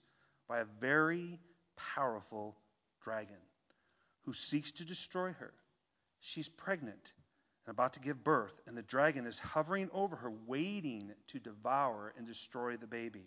by 0.48 0.60
a 0.60 0.66
very 0.80 1.40
powerful 1.96 2.56
dragon 3.04 3.36
who 4.24 4.34
seeks 4.34 4.72
to 4.74 4.86
destroy 4.86 5.34
her. 5.34 5.54
She's 6.20 6.50
pregnant 6.50 7.14
and 7.66 7.74
about 7.74 7.94
to 7.94 8.00
give 8.00 8.24
birth, 8.24 8.54
and 8.68 8.78
the 8.78 8.84
dragon 8.84 9.26
is 9.26 9.40
hovering 9.40 9.90
over 9.94 10.16
her, 10.16 10.32
waiting 10.46 11.12
to 11.28 11.40
devour 11.40 12.14
and 12.18 12.28
destroy 12.28 12.78
the 12.78 12.88
baby. 12.88 13.26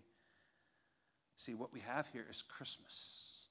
See, 1.37 1.55
what 1.55 1.73
we 1.73 1.81
have 1.81 2.07
here 2.13 2.27
is 2.31 2.43
Christmas, 2.43 3.49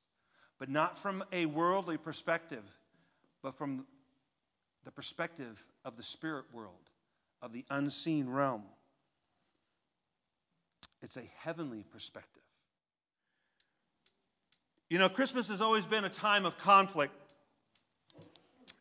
but 0.59 0.69
not 0.69 0.97
from 0.97 1.23
a 1.31 1.45
worldly 1.45 1.97
perspective, 1.97 2.63
but 3.41 3.57
from 3.57 3.85
the 4.85 4.91
perspective 4.91 5.61
of 5.83 5.97
the 5.97 6.03
spirit 6.03 6.45
world, 6.53 6.73
of 7.41 7.51
the 7.51 7.65
unseen 7.69 8.29
realm. 8.29 8.63
It's 11.01 11.17
a 11.17 11.29
heavenly 11.39 11.83
perspective. 11.91 12.43
You 14.89 14.99
know, 14.99 15.09
Christmas 15.09 15.49
has 15.49 15.59
always 15.59 15.85
been 15.85 16.05
a 16.05 16.09
time 16.09 16.45
of 16.45 16.57
conflict. 16.59 17.13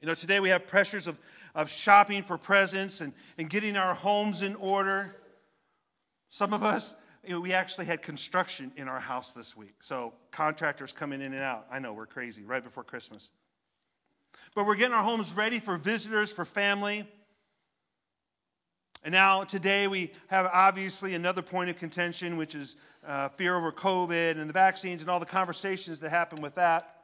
You 0.07 0.11
know, 0.13 0.15
today 0.15 0.39
we 0.39 0.51
have 0.51 0.69
pressures 0.69 1.09
of, 1.09 1.19
of 1.53 1.69
shopping 1.69 2.23
for 2.23 2.39
presents 2.39 3.01
and, 3.01 3.13
and 3.39 3.51
getting 3.51 3.77
our 3.77 3.93
homes 3.93 4.41
in 4.41 4.55
order. 4.55 5.17
Some 6.29 6.55
of 6.55 6.63
us, 6.63 6.95
you 7.25 7.31
know, 7.31 7.41
we 7.41 7.53
actually 7.53 7.87
had 7.87 8.03
construction 8.03 8.71
in 8.77 8.87
our 8.87 9.01
house 9.01 9.33
this 9.33 9.57
week. 9.57 9.75
So 9.81 10.13
contractors 10.31 10.93
coming 10.93 11.23
in 11.23 11.35
and 11.35 11.43
out. 11.43 11.67
I 11.73 11.81
know 11.81 11.93
we're 11.93 12.07
crazy 12.07 12.45
right 12.45 12.63
before 12.63 12.85
Christmas. 12.85 13.33
But 14.55 14.65
we're 14.65 14.77
getting 14.77 14.95
our 14.95 15.03
homes 15.03 15.35
ready 15.35 15.59
for 15.59 15.77
visitors, 15.77 16.31
for 16.31 16.45
family. 16.45 17.05
And 19.03 19.11
now, 19.11 19.43
today, 19.43 19.89
we 19.89 20.13
have 20.29 20.49
obviously 20.53 21.17
another 21.17 21.43
point 21.43 21.69
of 21.69 21.79
contention, 21.79 22.37
which 22.37 22.55
is 22.55 22.77
uh, 23.05 23.31
fear 23.31 23.57
over 23.57 23.73
COVID 23.73 24.41
and 24.41 24.49
the 24.49 24.55
vaccines 24.55 25.01
and 25.01 25.11
all 25.11 25.19
the 25.19 25.27
conversations 25.27 25.99
that 25.99 26.11
happen 26.11 26.41
with 26.41 26.55
that. 26.55 26.96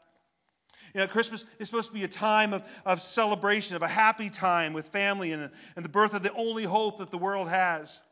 You 0.95 1.01
know, 1.01 1.07
Christmas 1.07 1.45
is 1.59 1.69
supposed 1.69 1.89
to 1.89 1.95
be 1.95 2.05
a 2.05 2.09
time 2.09 2.53
of, 2.53 2.63
of 2.85 3.01
celebration, 3.01 3.77
of 3.77 3.83
a 3.83 3.89
happy 3.89 4.29
time 4.29 4.73
with 4.73 4.89
family 4.89 5.33
and, 5.33 5.51
and 5.75 5.85
the 5.85 5.89
birth 5.89 6.15
of 6.15 6.23
the 6.23 6.33
only 6.35 6.65
hope 6.65 6.99
that 6.99 7.11
the 7.11 7.19
world 7.19 7.49
has. 7.49 8.03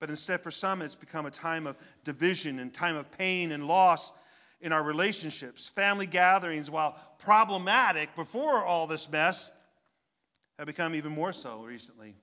But 0.00 0.10
instead, 0.10 0.40
for 0.40 0.50
some, 0.50 0.82
it's 0.82 0.96
become 0.96 1.26
a 1.26 1.30
time 1.30 1.66
of 1.66 1.76
division 2.04 2.58
and 2.58 2.72
time 2.72 2.96
of 2.96 3.10
pain 3.12 3.52
and 3.52 3.66
loss 3.66 4.12
in 4.60 4.72
our 4.72 4.82
relationships. 4.82 5.68
Family 5.68 6.06
gatherings, 6.06 6.70
while 6.70 6.96
problematic 7.18 8.16
before 8.16 8.64
all 8.64 8.86
this 8.86 9.08
mess, 9.10 9.50
have 10.58 10.66
become 10.66 10.94
even 10.94 11.12
more 11.12 11.32
so 11.32 11.62
recently. 11.62 12.14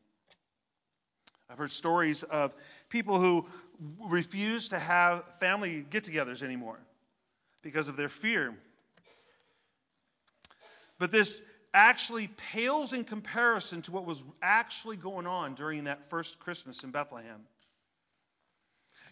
I've 1.50 1.58
heard 1.58 1.72
stories 1.72 2.24
of 2.24 2.54
people 2.90 3.20
who 3.20 3.46
refuse 4.10 4.70
to 4.70 4.80
have 4.80 5.24
family 5.40 5.86
get 5.90 6.04
togethers 6.04 6.44
anymore 6.44 6.80
because 7.62 7.90
of 7.90 7.96
their 7.96 8.10
fear. 8.10 8.54
But 11.00 11.12
this 11.12 11.42
actually 11.74 12.28
pales 12.28 12.94
in 12.94 13.04
comparison 13.04 13.82
to 13.84 13.92
what 13.92 14.06
was 14.06 14.24
actually 14.42 14.98
going 14.98 15.28
on 15.28 15.54
during 15.54 15.84
that 15.84 16.10
first 16.10 16.40
Christmas 16.40 16.84
in 16.84 16.92
Bethlehem. 16.92 17.42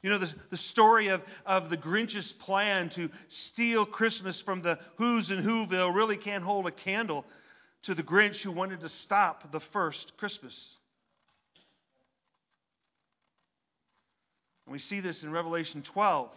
You 0.02 0.12
know, 0.12 0.18
the, 0.18 0.34
the 0.52 0.58
story 0.58 1.08
of, 1.08 1.24
of 1.46 1.70
the 1.70 1.78
Grinch's 1.78 2.32
plan 2.32 2.90
to 2.90 3.10
steal 3.28 3.86
Christmas 3.86 4.42
from 4.42 4.62
the 4.62 4.80
Who's 4.98 5.32
in 5.32 5.44
Whoville 5.44 5.94
really 5.94 6.18
can't 6.18 6.44
hold 6.44 6.68
a 6.68 6.72
candle 6.72 7.26
to 7.84 7.96
the 7.96 8.04
Grinch 8.04 8.42
who 8.42 8.52
wanted 8.52 8.82
to 8.82 8.90
stop 8.90 9.52
the 9.52 9.60
first 9.60 10.18
Christmas. 10.18 10.78
And 14.66 14.74
we 14.74 14.80
see 14.80 15.00
this 15.00 15.24
in 15.24 15.32
Revelation 15.32 15.82
12. 15.82 16.30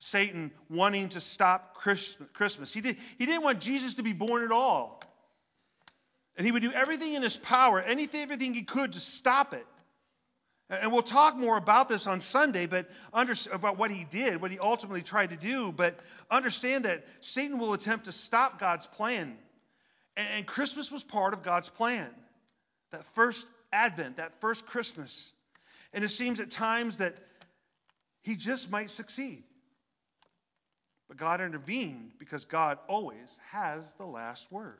Satan 0.00 0.52
wanting 0.70 1.10
to 1.10 1.20
stop 1.20 1.74
Christmas. 1.74 2.72
He, 2.72 2.80
did, 2.80 2.96
he 3.18 3.26
didn't 3.26 3.42
want 3.42 3.60
Jesus 3.60 3.94
to 3.94 4.02
be 4.02 4.12
born 4.12 4.44
at 4.44 4.52
all. 4.52 5.02
And 6.36 6.46
he 6.46 6.52
would 6.52 6.62
do 6.62 6.72
everything 6.72 7.14
in 7.14 7.22
his 7.22 7.36
power, 7.36 7.80
anything, 7.80 8.20
everything 8.20 8.54
he 8.54 8.62
could 8.62 8.92
to 8.92 9.00
stop 9.00 9.54
it. 9.54 9.66
And 10.70 10.92
we'll 10.92 11.02
talk 11.02 11.36
more 11.36 11.56
about 11.56 11.88
this 11.88 12.06
on 12.06 12.20
Sunday, 12.20 12.66
but 12.66 12.88
under, 13.12 13.34
about 13.52 13.78
what 13.78 13.90
he 13.90 14.04
did, 14.04 14.40
what 14.40 14.50
he 14.50 14.58
ultimately 14.58 15.02
tried 15.02 15.30
to 15.30 15.36
do. 15.36 15.72
But 15.72 15.98
understand 16.30 16.84
that 16.84 17.04
Satan 17.20 17.58
will 17.58 17.72
attempt 17.72 18.04
to 18.04 18.12
stop 18.12 18.60
God's 18.60 18.86
plan. 18.86 19.36
And, 20.16 20.28
and 20.36 20.46
Christmas 20.46 20.92
was 20.92 21.02
part 21.02 21.32
of 21.32 21.42
God's 21.42 21.70
plan. 21.70 22.08
That 22.92 23.04
first 23.14 23.48
Advent, 23.72 24.18
that 24.18 24.40
first 24.40 24.66
Christmas. 24.66 25.32
And 25.92 26.04
it 26.04 26.10
seems 26.10 26.38
at 26.38 26.50
times 26.50 26.98
that 26.98 27.16
he 28.22 28.36
just 28.36 28.70
might 28.70 28.90
succeed. 28.90 29.42
But 31.08 31.16
God 31.16 31.40
intervened 31.40 32.12
because 32.18 32.44
God 32.44 32.78
always 32.86 33.38
has 33.50 33.94
the 33.94 34.06
last 34.06 34.52
word. 34.52 34.78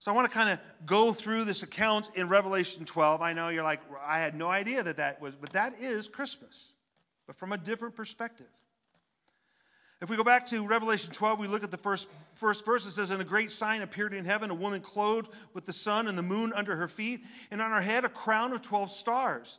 So 0.00 0.10
I 0.10 0.14
want 0.14 0.30
to 0.30 0.34
kind 0.36 0.50
of 0.50 0.58
go 0.86 1.12
through 1.12 1.44
this 1.44 1.62
account 1.62 2.10
in 2.14 2.28
Revelation 2.28 2.84
12. 2.84 3.20
I 3.20 3.32
know 3.34 3.50
you're 3.50 3.62
like, 3.62 3.80
I 4.04 4.18
had 4.18 4.34
no 4.34 4.48
idea 4.48 4.82
that 4.82 4.96
that 4.96 5.20
was, 5.20 5.36
but 5.36 5.52
that 5.52 5.80
is 5.80 6.08
Christmas, 6.08 6.72
but 7.26 7.36
from 7.36 7.52
a 7.52 7.58
different 7.58 7.94
perspective. 7.94 8.46
If 10.00 10.08
we 10.08 10.16
go 10.16 10.24
back 10.24 10.46
to 10.46 10.66
Revelation 10.66 11.12
12, 11.12 11.38
we 11.38 11.46
look 11.46 11.62
at 11.62 11.70
the 11.70 11.76
first, 11.76 12.08
first 12.36 12.64
verse. 12.64 12.86
It 12.86 12.92
says, 12.92 13.10
And 13.10 13.20
a 13.20 13.24
great 13.24 13.52
sign 13.52 13.82
appeared 13.82 14.14
in 14.14 14.24
heaven, 14.24 14.48
a 14.48 14.54
woman 14.54 14.80
clothed 14.80 15.28
with 15.52 15.66
the 15.66 15.74
sun 15.74 16.08
and 16.08 16.16
the 16.16 16.22
moon 16.22 16.54
under 16.54 16.74
her 16.74 16.88
feet, 16.88 17.20
and 17.50 17.60
on 17.60 17.70
her 17.70 17.82
head 17.82 18.06
a 18.06 18.08
crown 18.08 18.54
of 18.54 18.62
12 18.62 18.90
stars. 18.90 19.58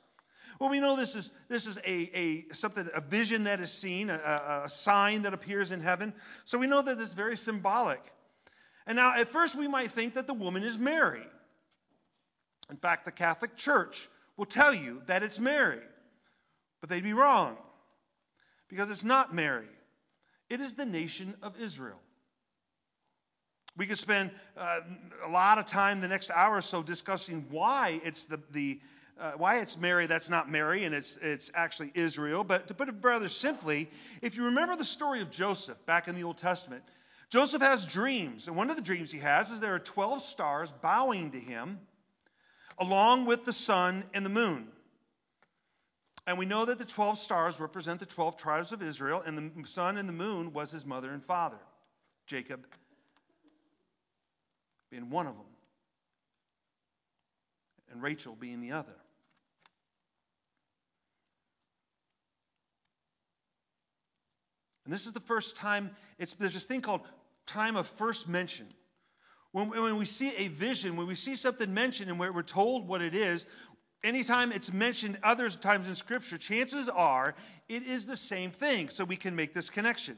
Well, 0.59 0.69
we 0.69 0.79
know 0.79 0.95
this 0.95 1.15
is 1.15 1.31
this 1.49 1.67
is 1.67 1.77
a, 1.77 2.09
a 2.13 2.45
something 2.53 2.89
a 2.93 3.01
vision 3.01 3.45
that 3.45 3.59
is 3.59 3.71
seen, 3.71 4.09
a, 4.09 4.61
a 4.65 4.69
sign 4.69 5.23
that 5.23 5.33
appears 5.33 5.71
in 5.71 5.81
heaven. 5.81 6.13
So 6.45 6.57
we 6.57 6.67
know 6.67 6.81
that 6.81 6.99
it's 6.99 7.13
very 7.13 7.37
symbolic. 7.37 8.01
And 8.85 8.95
now, 8.95 9.15
at 9.15 9.29
first, 9.29 9.55
we 9.55 9.67
might 9.67 9.91
think 9.91 10.15
that 10.15 10.27
the 10.27 10.33
woman 10.33 10.63
is 10.63 10.77
Mary. 10.77 11.25
In 12.69 12.77
fact, 12.77 13.05
the 13.05 13.11
Catholic 13.11 13.55
Church 13.55 14.09
will 14.37 14.45
tell 14.45 14.73
you 14.73 15.01
that 15.07 15.23
it's 15.23 15.39
Mary, 15.39 15.81
but 16.79 16.89
they'd 16.89 17.03
be 17.03 17.13
wrong 17.13 17.57
because 18.69 18.89
it's 18.89 19.03
not 19.03 19.35
Mary. 19.35 19.67
It 20.49 20.61
is 20.61 20.73
the 20.73 20.85
nation 20.85 21.35
of 21.43 21.59
Israel. 21.59 21.99
We 23.77 23.85
could 23.85 23.99
spend 23.99 24.31
uh, 24.57 24.81
a 25.25 25.29
lot 25.29 25.57
of 25.57 25.65
time 25.65 26.01
the 26.01 26.07
next 26.07 26.29
hour 26.29 26.57
or 26.57 26.61
so 26.61 26.83
discussing 26.83 27.45
why 27.49 28.01
it's 28.03 28.25
the, 28.25 28.39
the 28.51 28.81
uh, 29.21 29.33
why 29.37 29.59
it's 29.59 29.77
Mary, 29.77 30.07
that's 30.07 30.29
not 30.29 30.49
Mary, 30.49 30.83
and 30.83 30.95
it's, 30.95 31.17
it's 31.21 31.51
actually 31.53 31.91
Israel. 31.93 32.43
But 32.43 32.67
to 32.69 32.73
put 32.73 32.89
it 32.89 32.95
rather 33.01 33.29
simply, 33.29 33.89
if 34.21 34.35
you 34.35 34.45
remember 34.45 34.75
the 34.75 34.83
story 34.85 35.21
of 35.21 35.29
Joseph 35.29 35.77
back 35.85 36.07
in 36.07 36.15
the 36.15 36.23
Old 36.23 36.37
Testament, 36.37 36.83
Joseph 37.29 37.61
has 37.61 37.85
dreams. 37.85 38.47
And 38.47 38.57
one 38.57 38.69
of 38.69 38.75
the 38.75 38.81
dreams 38.81 39.11
he 39.11 39.19
has 39.19 39.51
is 39.51 39.59
there 39.59 39.75
are 39.75 39.79
12 39.79 40.21
stars 40.21 40.73
bowing 40.81 41.31
to 41.31 41.39
him, 41.39 41.79
along 42.79 43.25
with 43.25 43.45
the 43.45 43.53
sun 43.53 44.03
and 44.13 44.25
the 44.25 44.29
moon. 44.29 44.67
And 46.25 46.37
we 46.37 46.45
know 46.45 46.65
that 46.65 46.79
the 46.79 46.85
12 46.85 47.17
stars 47.17 47.59
represent 47.59 47.99
the 47.99 48.05
12 48.05 48.37
tribes 48.37 48.71
of 48.71 48.81
Israel, 48.81 49.23
and 49.25 49.37
the 49.55 49.67
sun 49.67 49.97
and 49.97 50.09
the 50.09 50.13
moon 50.13 50.51
was 50.51 50.71
his 50.71 50.85
mother 50.85 51.11
and 51.11 51.23
father, 51.23 51.59
Jacob 52.25 52.65
being 54.91 55.09
one 55.09 55.25
of 55.25 55.35
them, 55.35 55.45
and 57.91 58.01
Rachel 58.01 58.35
being 58.35 58.59
the 58.59 58.73
other. 58.73 58.93
And 64.85 64.93
this 64.93 65.05
is 65.05 65.13
the 65.13 65.19
first 65.19 65.55
time, 65.55 65.91
it's, 66.17 66.33
there's 66.33 66.53
this 66.53 66.65
thing 66.65 66.81
called 66.81 67.01
time 67.45 67.75
of 67.75 67.87
first 67.87 68.27
mention. 68.27 68.67
When, 69.51 69.69
when 69.69 69.97
we 69.97 70.05
see 70.05 70.33
a 70.35 70.47
vision, 70.47 70.95
when 70.95 71.07
we 71.07 71.15
see 71.15 71.35
something 71.35 71.73
mentioned 71.73 72.09
and 72.09 72.19
we're 72.19 72.41
told 72.41 72.87
what 72.87 73.01
it 73.01 73.13
is, 73.13 73.45
anytime 74.03 74.51
it's 74.51 74.71
mentioned 74.71 75.17
other 75.23 75.49
times 75.49 75.87
in 75.87 75.95
Scripture, 75.95 76.37
chances 76.37 76.87
are 76.89 77.35
it 77.67 77.83
is 77.83 78.05
the 78.05 78.17
same 78.17 78.51
thing. 78.51 78.89
So 78.89 79.03
we 79.03 79.15
can 79.15 79.35
make 79.35 79.53
this 79.53 79.69
connection. 79.69 80.17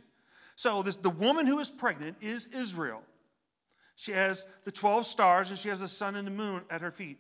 So 0.56 0.84
this, 0.84 0.96
the 0.96 1.10
woman 1.10 1.48
who 1.48 1.60
is 1.60 1.70
pregnant 1.70 2.18
is 2.22 2.48
Israel. 2.48 3.02
She 3.96 4.12
has 4.12 4.46
the 4.66 4.72
12 4.72 5.06
stars 5.06 5.50
and 5.50 5.60
she 5.60 5.70
has 5.70 5.80
the 5.80 5.88
sun 5.88 6.16
and 6.16 6.28
the 6.28 6.32
moon 6.32 6.62
at 6.70 6.82
her 6.82 6.92
feet. 6.92 7.20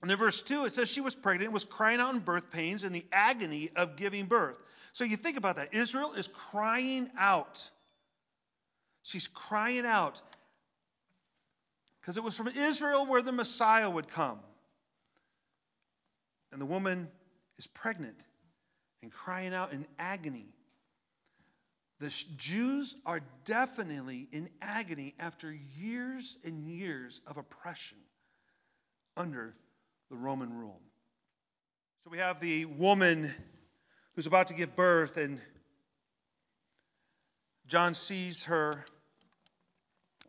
And 0.00 0.10
in 0.10 0.16
verse 0.16 0.42
2, 0.42 0.64
it 0.64 0.74
says 0.74 0.88
she 0.88 1.00
was 1.00 1.14
pregnant 1.14 1.46
and 1.46 1.54
was 1.54 1.64
crying 1.64 2.00
out 2.00 2.14
in 2.14 2.20
birth 2.20 2.50
pains 2.50 2.84
and 2.84 2.94
the 2.94 3.04
agony 3.12 3.70
of 3.74 3.96
giving 3.96 4.26
birth. 4.26 4.56
So 4.92 5.04
you 5.04 5.16
think 5.16 5.36
about 5.36 5.56
that. 5.56 5.74
Israel 5.74 6.12
is 6.12 6.28
crying 6.28 7.10
out. 7.18 7.68
She's 9.02 9.26
crying 9.26 9.86
out 9.86 10.20
because 12.00 12.16
it 12.16 12.22
was 12.22 12.36
from 12.36 12.48
Israel 12.48 13.06
where 13.06 13.22
the 13.22 13.32
Messiah 13.32 13.90
would 13.90 14.08
come. 14.08 14.38
And 16.52 16.60
the 16.60 16.66
woman 16.66 17.08
is 17.58 17.66
pregnant 17.66 18.18
and 19.02 19.12
crying 19.12 19.52
out 19.52 19.72
in 19.72 19.86
agony. 19.98 20.46
The 22.00 22.14
Jews 22.36 22.94
are 23.04 23.20
definitely 23.44 24.28
in 24.30 24.48
agony 24.62 25.14
after 25.18 25.52
years 25.76 26.38
and 26.44 26.64
years 26.66 27.20
of 27.26 27.36
oppression 27.36 27.98
under 29.16 29.54
the 30.10 30.16
Roman 30.16 30.52
rule. 30.52 30.80
So 32.04 32.10
we 32.10 32.18
have 32.18 32.40
the 32.40 32.64
woman 32.64 33.34
who's 34.14 34.26
about 34.26 34.46
to 34.48 34.54
give 34.54 34.74
birth, 34.74 35.16
and 35.16 35.40
John 37.66 37.94
sees 37.94 38.44
her. 38.44 38.84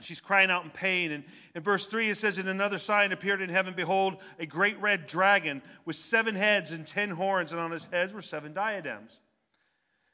She's 0.01 0.19
crying 0.19 0.49
out 0.49 0.63
in 0.63 0.69
pain. 0.69 1.11
And 1.11 1.23
in 1.55 1.63
verse 1.63 1.85
3, 1.85 2.09
it 2.09 2.15
says, 2.15 2.37
And 2.37 2.49
another 2.49 2.77
sign 2.77 3.11
appeared 3.11 3.41
in 3.41 3.49
heaven. 3.49 3.73
Behold, 3.75 4.17
a 4.37 4.45
great 4.45 4.79
red 4.81 5.07
dragon 5.07 5.61
with 5.85 5.95
seven 5.95 6.35
heads 6.35 6.71
and 6.71 6.85
ten 6.85 7.09
horns, 7.09 7.51
and 7.51 7.61
on 7.61 7.71
his 7.71 7.85
heads 7.85 8.13
were 8.13 8.21
seven 8.21 8.53
diadems. 8.53 9.19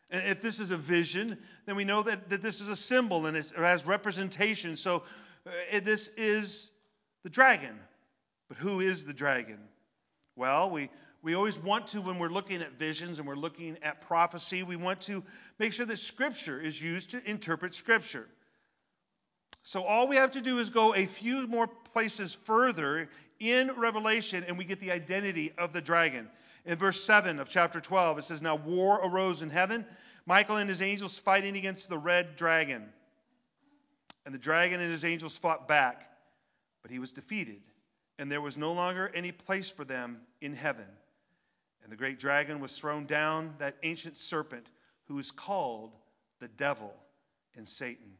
And 0.09 0.27
if 0.27 0.41
this 0.41 0.59
is 0.59 0.69
a 0.69 0.77
vision, 0.77 1.37
then 1.65 1.75
we 1.75 1.83
know 1.83 2.03
that, 2.03 2.29
that 2.29 2.41
this 2.41 2.61
is 2.61 2.67
a 2.67 2.75
symbol 2.75 3.25
and 3.25 3.35
it 3.35 3.51
has 3.57 3.87
representation. 3.87 4.75
So 4.75 5.03
uh, 5.47 5.79
this 5.81 6.09
is 6.15 6.69
the 7.23 7.29
dragon. 7.29 7.79
But 8.47 8.57
who 8.57 8.79
is 8.79 9.05
the 9.05 9.13
dragon? 9.13 9.59
Well, 10.35 10.69
we, 10.69 10.89
we 11.21 11.33
always 11.33 11.57
want 11.57 11.87
to, 11.87 12.01
when 12.01 12.19
we're 12.19 12.29
looking 12.29 12.61
at 12.61 12.73
visions 12.73 13.19
and 13.19 13.27
we're 13.27 13.35
looking 13.35 13.77
at 13.81 14.01
prophecy, 14.01 14.63
we 14.63 14.75
want 14.75 15.01
to 15.01 15.23
make 15.57 15.73
sure 15.73 15.85
that 15.85 15.97
Scripture 15.97 16.59
is 16.59 16.81
used 16.81 17.11
to 17.11 17.29
interpret 17.29 17.73
Scripture. 17.73 18.27
So 19.63 19.83
all 19.83 20.07
we 20.07 20.17
have 20.17 20.31
to 20.33 20.41
do 20.41 20.59
is 20.59 20.69
go 20.69 20.93
a 20.93 21.07
few 21.07 21.47
more 21.47 21.67
places 21.67 22.35
further 22.35 23.09
in 23.39 23.71
Revelation 23.75 24.43
and 24.47 24.57
we 24.57 24.63
get 24.63 24.79
the 24.79 24.91
identity 24.91 25.51
of 25.57 25.73
the 25.73 25.81
dragon. 25.81 26.29
In 26.65 26.77
verse 26.77 27.03
7 27.03 27.39
of 27.39 27.49
chapter 27.49 27.81
12, 27.81 28.19
it 28.19 28.23
says, 28.25 28.41
Now 28.41 28.55
war 28.55 28.99
arose 29.03 29.41
in 29.41 29.49
heaven, 29.49 29.85
Michael 30.27 30.57
and 30.57 30.69
his 30.69 30.81
angels 30.81 31.17
fighting 31.17 31.57
against 31.57 31.89
the 31.89 31.97
red 31.97 32.35
dragon. 32.35 32.85
And 34.25 34.33
the 34.33 34.39
dragon 34.39 34.81
and 34.81 34.91
his 34.91 35.05
angels 35.05 35.37
fought 35.37 35.67
back, 35.67 36.11
but 36.81 36.91
he 36.91 36.99
was 36.99 37.11
defeated 37.11 37.61
and 38.17 38.31
there 38.31 38.41
was 38.41 38.57
no 38.57 38.73
longer 38.73 39.11
any 39.13 39.31
place 39.31 39.69
for 39.69 39.85
them 39.85 40.21
in 40.41 40.53
heaven. 40.53 40.85
And 41.83 41.91
the 41.91 41.97
great 41.97 42.19
dragon 42.19 42.59
was 42.59 42.77
thrown 42.77 43.05
down, 43.05 43.53
that 43.59 43.75
ancient 43.83 44.17
serpent 44.17 44.65
who 45.07 45.19
is 45.19 45.31
called 45.31 45.91
the 46.39 46.47
devil 46.47 46.93
and 47.55 47.67
Satan, 47.67 48.17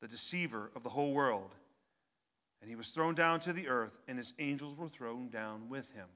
the 0.00 0.08
deceiver 0.08 0.70
of 0.74 0.82
the 0.82 0.88
whole 0.88 1.12
world. 1.12 1.54
And 2.60 2.68
he 2.68 2.76
was 2.76 2.90
thrown 2.90 3.14
down 3.14 3.40
to 3.40 3.52
the 3.52 3.68
earth, 3.68 3.96
and 4.08 4.18
his 4.18 4.32
angels 4.38 4.76
were 4.76 4.88
thrown 4.88 5.28
down 5.28 5.68
with 5.68 5.88
him. 5.92 6.06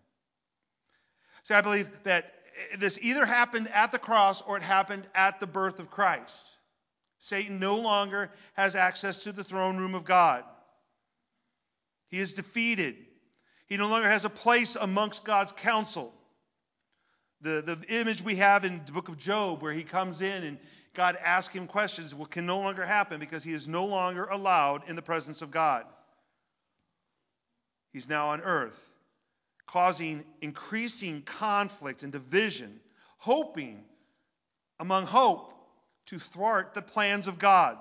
So 1.42 1.56
I 1.56 1.60
believe 1.60 1.88
that 2.04 2.32
this 2.78 2.98
either 3.02 3.24
happened 3.24 3.68
at 3.72 3.92
the 3.92 3.98
cross 3.98 4.42
or 4.42 4.56
it 4.56 4.62
happened 4.62 5.06
at 5.14 5.40
the 5.40 5.46
birth 5.46 5.78
of 5.78 5.90
Christ. 5.90 6.44
Satan 7.18 7.58
no 7.58 7.76
longer 7.76 8.30
has 8.54 8.74
access 8.74 9.24
to 9.24 9.32
the 9.32 9.44
throne 9.44 9.76
room 9.76 9.94
of 9.94 10.04
God. 10.04 10.44
He 12.08 12.20
is 12.20 12.32
defeated. 12.32 12.96
He 13.66 13.76
no 13.76 13.88
longer 13.88 14.08
has 14.08 14.24
a 14.24 14.30
place 14.30 14.76
amongst 14.76 15.24
God's 15.24 15.52
council. 15.52 16.12
The, 17.40 17.62
the 17.62 18.00
image 18.00 18.22
we 18.22 18.36
have 18.36 18.64
in 18.64 18.82
the 18.86 18.92
book 18.92 19.08
of 19.08 19.18
Job, 19.18 19.62
where 19.62 19.72
he 19.72 19.82
comes 19.82 20.20
in 20.20 20.44
and 20.44 20.58
God 20.94 21.18
asks 21.22 21.54
him 21.54 21.66
questions, 21.66 22.14
will, 22.14 22.26
can 22.26 22.46
no 22.46 22.58
longer 22.60 22.86
happen 22.86 23.20
because 23.20 23.44
he 23.44 23.52
is 23.52 23.68
no 23.68 23.84
longer 23.84 24.24
allowed 24.24 24.88
in 24.88 24.96
the 24.96 25.02
presence 25.02 25.42
of 25.42 25.50
God. 25.50 25.84
He's 27.92 28.08
now 28.08 28.28
on 28.30 28.40
earth, 28.40 28.80
causing 29.66 30.24
increasing 30.40 31.22
conflict 31.22 32.02
and 32.02 32.12
division, 32.12 32.80
hoping 33.18 33.84
among 34.80 35.06
hope 35.06 35.52
to 36.06 36.18
thwart 36.18 36.72
the 36.72 36.82
plans 36.82 37.26
of 37.26 37.38
God. 37.38 37.76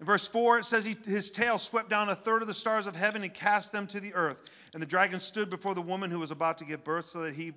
In 0.00 0.06
verse 0.06 0.26
4, 0.28 0.60
it 0.60 0.64
says, 0.64 0.84
he, 0.84 0.96
His 1.04 1.30
tail 1.30 1.58
swept 1.58 1.90
down 1.90 2.08
a 2.08 2.14
third 2.14 2.42
of 2.42 2.48
the 2.48 2.54
stars 2.54 2.86
of 2.86 2.94
heaven 2.94 3.24
and 3.24 3.34
cast 3.34 3.72
them 3.72 3.86
to 3.88 4.00
the 4.00 4.14
earth. 4.14 4.38
And 4.72 4.82
the 4.82 4.86
dragon 4.86 5.18
stood 5.18 5.50
before 5.50 5.74
the 5.74 5.82
woman 5.82 6.10
who 6.10 6.20
was 6.20 6.30
about 6.30 6.58
to 6.58 6.64
give 6.64 6.84
birth, 6.84 7.06
so 7.06 7.22
that 7.22 7.34
he, 7.34 7.52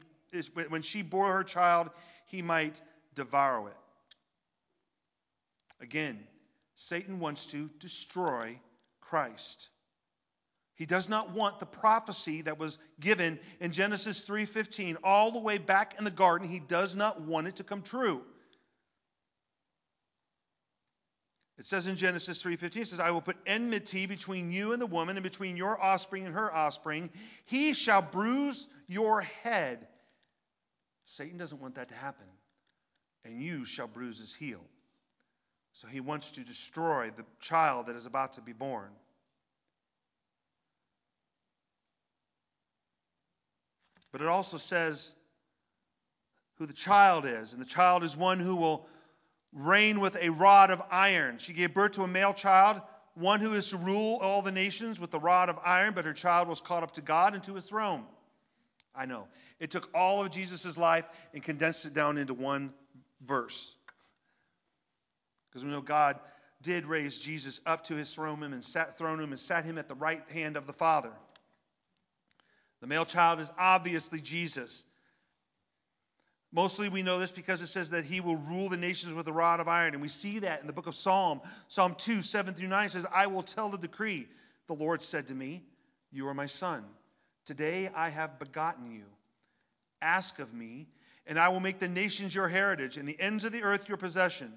when 0.70 0.82
she 0.82 1.04
bore 1.04 1.34
her 1.34 1.44
child, 1.44 1.90
he 2.26 2.42
might 2.42 2.82
devour 3.14 3.70
it. 3.70 3.78
Again, 5.82 6.20
Satan 6.76 7.20
wants 7.20 7.46
to 7.48 7.70
destroy 7.80 8.60
Christ. 9.02 9.70
He 10.76 10.86
does 10.88 11.10
not 11.10 11.32
want 11.32 11.60
the 11.60 11.66
prophecy 11.68 12.42
that 12.42 12.58
was 12.58 12.80
given 13.00 13.40
in 13.60 13.72
Genesis 13.72 14.26
3:15 14.26 14.98
all 15.04 15.32
the 15.32 15.40
way 15.40 15.60
back 15.60 15.96
in 16.00 16.04
the 16.04 16.10
garden. 16.10 16.50
He 16.50 16.60
does 16.60 16.96
not 16.96 17.22
want 17.22 17.48
it 17.48 17.58
to 17.58 17.64
come 17.64 17.84
true. 17.84 18.24
It 21.62 21.68
says 21.68 21.86
in 21.86 21.96
Genesis 21.96 22.42
3:15 22.42 22.82
it 22.82 22.88
says 22.88 23.00
I 23.00 23.12
will 23.12 23.22
put 23.22 23.38
enmity 23.46 24.08
between 24.08 24.52
you 24.52 24.74
and 24.74 24.82
the 24.82 24.88
woman 24.88 25.16
and 25.16 25.24
between 25.24 25.56
your 25.56 25.80
offspring 25.80 26.26
and 26.26 26.34
her 26.34 26.52
offspring. 26.52 27.12
He 27.46 27.74
shall 27.74 28.02
bruise 28.02 28.68
your 28.88 29.22
head. 29.22 29.88
Satan 31.06 31.38
doesn't 31.38 31.62
want 31.62 31.76
that 31.76 31.90
to 31.90 31.94
happen. 31.94 32.26
And 33.26 33.40
you 33.40 33.66
shall 33.66 33.86
bruise 33.86 34.18
his 34.18 34.34
heel. 34.34 34.62
So 35.74 35.88
he 35.88 36.00
wants 36.00 36.32
to 36.32 36.44
destroy 36.44 37.12
the 37.16 37.26
child 37.40 37.86
that 37.86 37.96
is 37.96 38.08
about 38.08 38.34
to 38.34 38.42
be 38.42 38.54
born. 38.54 38.90
But 44.12 44.22
it 44.22 44.28
also 44.28 44.58
says 44.58 45.14
who 46.56 46.66
the 46.66 46.74
child 46.74 47.28
is. 47.28 47.54
And 47.54 47.62
the 47.62 47.68
child 47.68 48.04
is 48.04 48.18
one 48.18 48.40
who 48.40 48.56
will 48.56 48.88
reign 49.54 50.00
with 50.00 50.16
a 50.22 50.30
rod 50.30 50.72
of 50.72 50.82
iron. 50.90 51.38
She 51.38 51.54
gave 51.54 51.74
birth 51.74 51.94
to 51.94 52.04
a 52.04 52.08
male 52.08 52.34
child, 52.34 52.82
one 53.16 53.40
who 53.40 53.54
is 53.54 53.70
to 53.70 53.78
rule 53.78 54.18
all 54.22 54.42
the 54.42 54.52
nations 54.52 55.00
with 55.00 55.12
the 55.12 55.20
rod 55.20 55.50
of 55.50 55.60
iron, 55.64 55.94
but 55.94 56.06
her 56.06 56.14
child 56.14 56.48
was 56.48 56.62
caught 56.62 56.84
up 56.84 56.94
to 56.94 57.02
God 57.02 57.34
and 57.34 57.44
to 57.44 57.56
his 57.56 57.66
throne. 57.66 58.06
I 58.96 59.06
know. 59.06 59.28
It 59.60 59.72
took 59.72 59.90
all 59.94 60.22
of 60.22 60.32
Jesus' 60.32 60.78
life 60.78 61.06
and 61.34 61.44
condensed 61.44 61.86
it 61.86 61.94
down 61.94 62.18
into 62.18 62.34
one 62.34 62.74
verse. 63.26 63.76
Because 65.50 65.64
we 65.64 65.72
know 65.72 65.82
God 65.82 66.20
did 66.62 66.86
raise 66.86 67.18
Jesus 67.18 67.60
up 67.66 67.86
to 67.86 67.96
his 67.96 68.14
throne 68.14 68.44
and 68.44 68.64
sat 68.64 68.98
throne 68.98 69.20
and 69.20 69.40
sat 69.40 69.66
him 69.66 69.78
at 69.78 69.88
the 69.88 69.96
right 69.96 70.24
hand 70.32 70.56
of 70.56 70.68
the 70.68 70.74
Father. 70.74 71.12
The 72.82 72.88
male 72.88 73.06
child 73.06 73.40
is 73.40 73.52
obviously 73.58 74.22
Jesus. 74.22 74.84
Mostly 76.54 76.90
we 76.90 77.02
know 77.02 77.20
this 77.20 77.32
because 77.32 77.62
it 77.62 77.68
says 77.68 77.92
that 77.92 78.04
he 78.04 78.20
will 78.20 78.36
rule 78.36 78.68
the 78.68 78.78
nations 78.78 79.14
with 79.14 79.28
a 79.28 79.32
rod 79.32 79.62
of 79.62 79.70
iron. 79.70 79.94
And 79.94 80.02
we 80.02 80.10
see 80.10 80.40
that 80.40 80.60
in 80.60 80.68
the 80.68 80.74
book 80.74 80.88
of 80.88 80.96
Psalm. 80.96 81.42
Psalm 81.70 81.96
2, 81.98 82.22
7 82.22 82.54
through 82.54 82.68
9 82.68 82.90
says, 82.90 83.06
I 83.14 83.28
will 83.28 83.44
tell 83.44 83.70
the 83.70 83.78
decree. 83.78 84.28
The 84.68 84.74
Lord 84.74 85.02
said 85.02 85.28
to 85.28 85.34
me, 85.34 85.64
You 86.12 86.28
are 86.28 86.34
my 86.34 86.48
son. 86.48 86.84
Today 87.46 87.90
I 87.96 88.10
have 88.10 88.38
begotten 88.38 88.92
you. 88.92 89.04
Ask 90.02 90.40
of 90.40 90.54
me, 90.54 90.88
and 91.26 91.40
I 91.40 91.50
will 91.50 91.60
make 91.60 91.80
the 91.80 91.88
nations 91.88 92.36
your 92.36 92.48
heritage, 92.48 92.98
and 92.98 93.08
the 93.08 93.20
ends 93.20 93.44
of 93.46 93.52
the 93.52 93.64
earth 93.64 93.88
your 93.88 93.98
possession. 93.98 94.52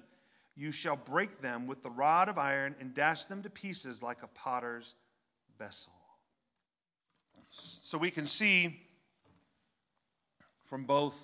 You 0.55 0.71
shall 0.71 0.95
break 0.95 1.41
them 1.41 1.67
with 1.67 1.83
the 1.83 1.89
rod 1.89 2.29
of 2.29 2.37
iron 2.37 2.75
and 2.79 2.93
dash 2.93 3.25
them 3.25 3.43
to 3.43 3.49
pieces 3.49 4.01
like 4.01 4.23
a 4.23 4.27
potter's 4.27 4.95
vessel. 5.59 5.93
So 7.51 7.97
we 7.97 8.11
can 8.11 8.25
see 8.25 8.79
from 10.65 10.85
both 10.85 11.15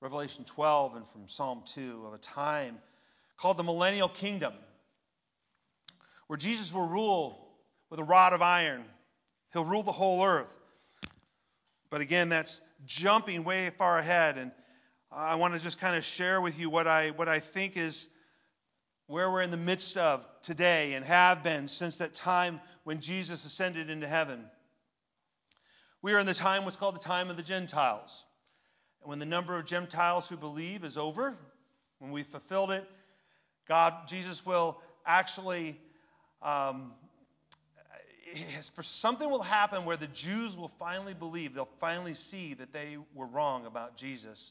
Revelation 0.00 0.44
12 0.44 0.96
and 0.96 1.06
from 1.08 1.26
Psalm 1.26 1.62
2 1.66 2.04
of 2.06 2.12
a 2.12 2.18
time 2.18 2.78
called 3.38 3.56
the 3.56 3.62
millennial 3.62 4.08
kingdom, 4.08 4.52
where 6.26 6.36
Jesus 6.36 6.72
will 6.72 6.86
rule 6.86 7.48
with 7.90 8.00
a 8.00 8.04
rod 8.04 8.32
of 8.32 8.42
iron. 8.42 8.84
He'll 9.52 9.64
rule 9.64 9.82
the 9.82 9.92
whole 9.92 10.24
earth. 10.24 10.54
But 11.88 12.00
again, 12.00 12.28
that's 12.28 12.60
jumping 12.84 13.44
way 13.44 13.70
far 13.70 13.98
ahead. 13.98 14.36
And 14.36 14.52
I 15.10 15.36
want 15.36 15.54
to 15.54 15.60
just 15.60 15.78
kind 15.78 15.96
of 15.96 16.04
share 16.04 16.40
with 16.40 16.58
you 16.58 16.68
what 16.68 16.86
I, 16.86 17.10
what 17.10 17.28
I 17.28 17.40
think 17.40 17.76
is 17.76 18.08
where 19.06 19.30
we're 19.30 19.42
in 19.42 19.50
the 19.50 19.56
midst 19.56 19.96
of 19.96 20.26
today 20.42 20.94
and 20.94 21.04
have 21.04 21.42
been 21.42 21.68
since 21.68 21.98
that 21.98 22.12
time 22.12 22.60
when 22.84 23.00
Jesus 23.00 23.44
ascended 23.44 23.88
into 23.88 24.06
heaven. 24.06 24.44
We 26.02 26.12
are 26.12 26.18
in 26.18 26.26
the 26.26 26.34
time 26.34 26.64
what's 26.64 26.76
called 26.76 26.96
the 26.96 27.00
time 27.00 27.30
of 27.30 27.36
the 27.36 27.42
Gentiles. 27.42 28.24
And 29.06 29.10
when 29.10 29.18
the 29.20 29.24
number 29.24 29.56
of 29.56 29.64
Gentiles 29.64 30.28
who 30.28 30.36
believe 30.36 30.82
is 30.82 30.98
over, 30.98 31.36
when 32.00 32.10
we've 32.10 32.26
fulfilled 32.26 32.72
it, 32.72 32.84
God, 33.68 34.08
Jesus 34.08 34.44
will 34.44 34.82
actually, 35.06 35.80
um, 36.42 36.92
for 38.74 38.82
something 38.82 39.30
will 39.30 39.42
happen 39.42 39.84
where 39.84 39.96
the 39.96 40.08
Jews 40.08 40.56
will 40.56 40.72
finally 40.80 41.14
believe, 41.14 41.54
they'll 41.54 41.68
finally 41.78 42.14
see 42.14 42.54
that 42.54 42.72
they 42.72 42.98
were 43.14 43.26
wrong 43.26 43.64
about 43.64 43.96
Jesus. 43.96 44.50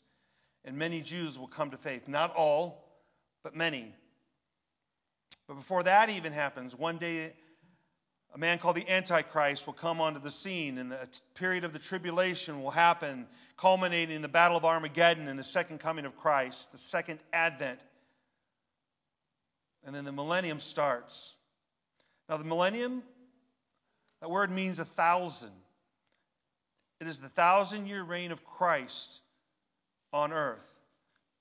And 0.63 0.78
many 0.78 1.02
Jews 1.02 1.38
will 1.38 1.50
come 1.50 1.72
to 1.72 1.78
faith. 1.78 2.08
Not 2.08 2.34
all, 2.34 2.82
but 3.44 3.58
many. 3.58 3.94
But 5.50 5.56
before 5.56 5.84
that 5.84 6.10
even 6.10 6.32
happens, 6.32 6.74
one 6.74 6.98
day 6.98 7.34
a 8.36 8.38
man 8.38 8.60
called 8.60 8.76
the 8.76 8.89
Antichrist 8.89 9.65
will 9.65 9.74
come 9.74 10.02
onto 10.02 10.19
the 10.19 10.30
scene, 10.30 10.78
and 10.78 10.91
the 10.91 11.08
period 11.36 11.63
of 11.63 11.71
the 11.71 11.80
tribulation 11.80 12.62
will 12.62 12.69
happen, 12.69 13.28
culminating 13.56 14.13
in 14.13 14.21
the 14.21 14.28
Battle 14.28 14.58
of 14.58 14.65
Armageddon 14.65 15.30
and 15.30 15.39
the 15.39 15.43
second 15.43 15.80
coming 15.80 16.04
of 16.04 16.17
Christ, 16.17 16.74
the 16.74 16.78
second 16.78 17.19
advent. 17.32 17.80
And 19.86 19.95
then 19.95 20.04
the 20.04 20.12
millennium 20.12 20.60
starts. 20.60 21.34
Now, 22.28 22.36
the 22.36 22.43
millennium, 22.43 23.04
that 24.19 24.30
word 24.30 24.52
means 24.52 24.80
a 24.80 24.86
thousand. 24.86 25.54
It 27.00 27.08
is 27.08 27.21
the 27.21 27.30
thousand 27.30 27.88
year 27.88 28.04
reign 28.04 28.34
of 28.34 28.43
Christ 28.43 29.21
on 30.12 30.34
earth. 30.34 30.67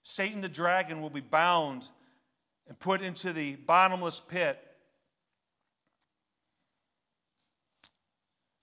Satan 0.05 0.43
the 0.43 0.49
dragon 0.49 1.03
will 1.03 1.11
be 1.11 1.21
bound 1.21 1.89
and 2.69 2.79
put 2.79 3.03
into 3.03 3.33
the 3.33 3.57
bottomless 3.57 4.21
pit. 4.21 4.64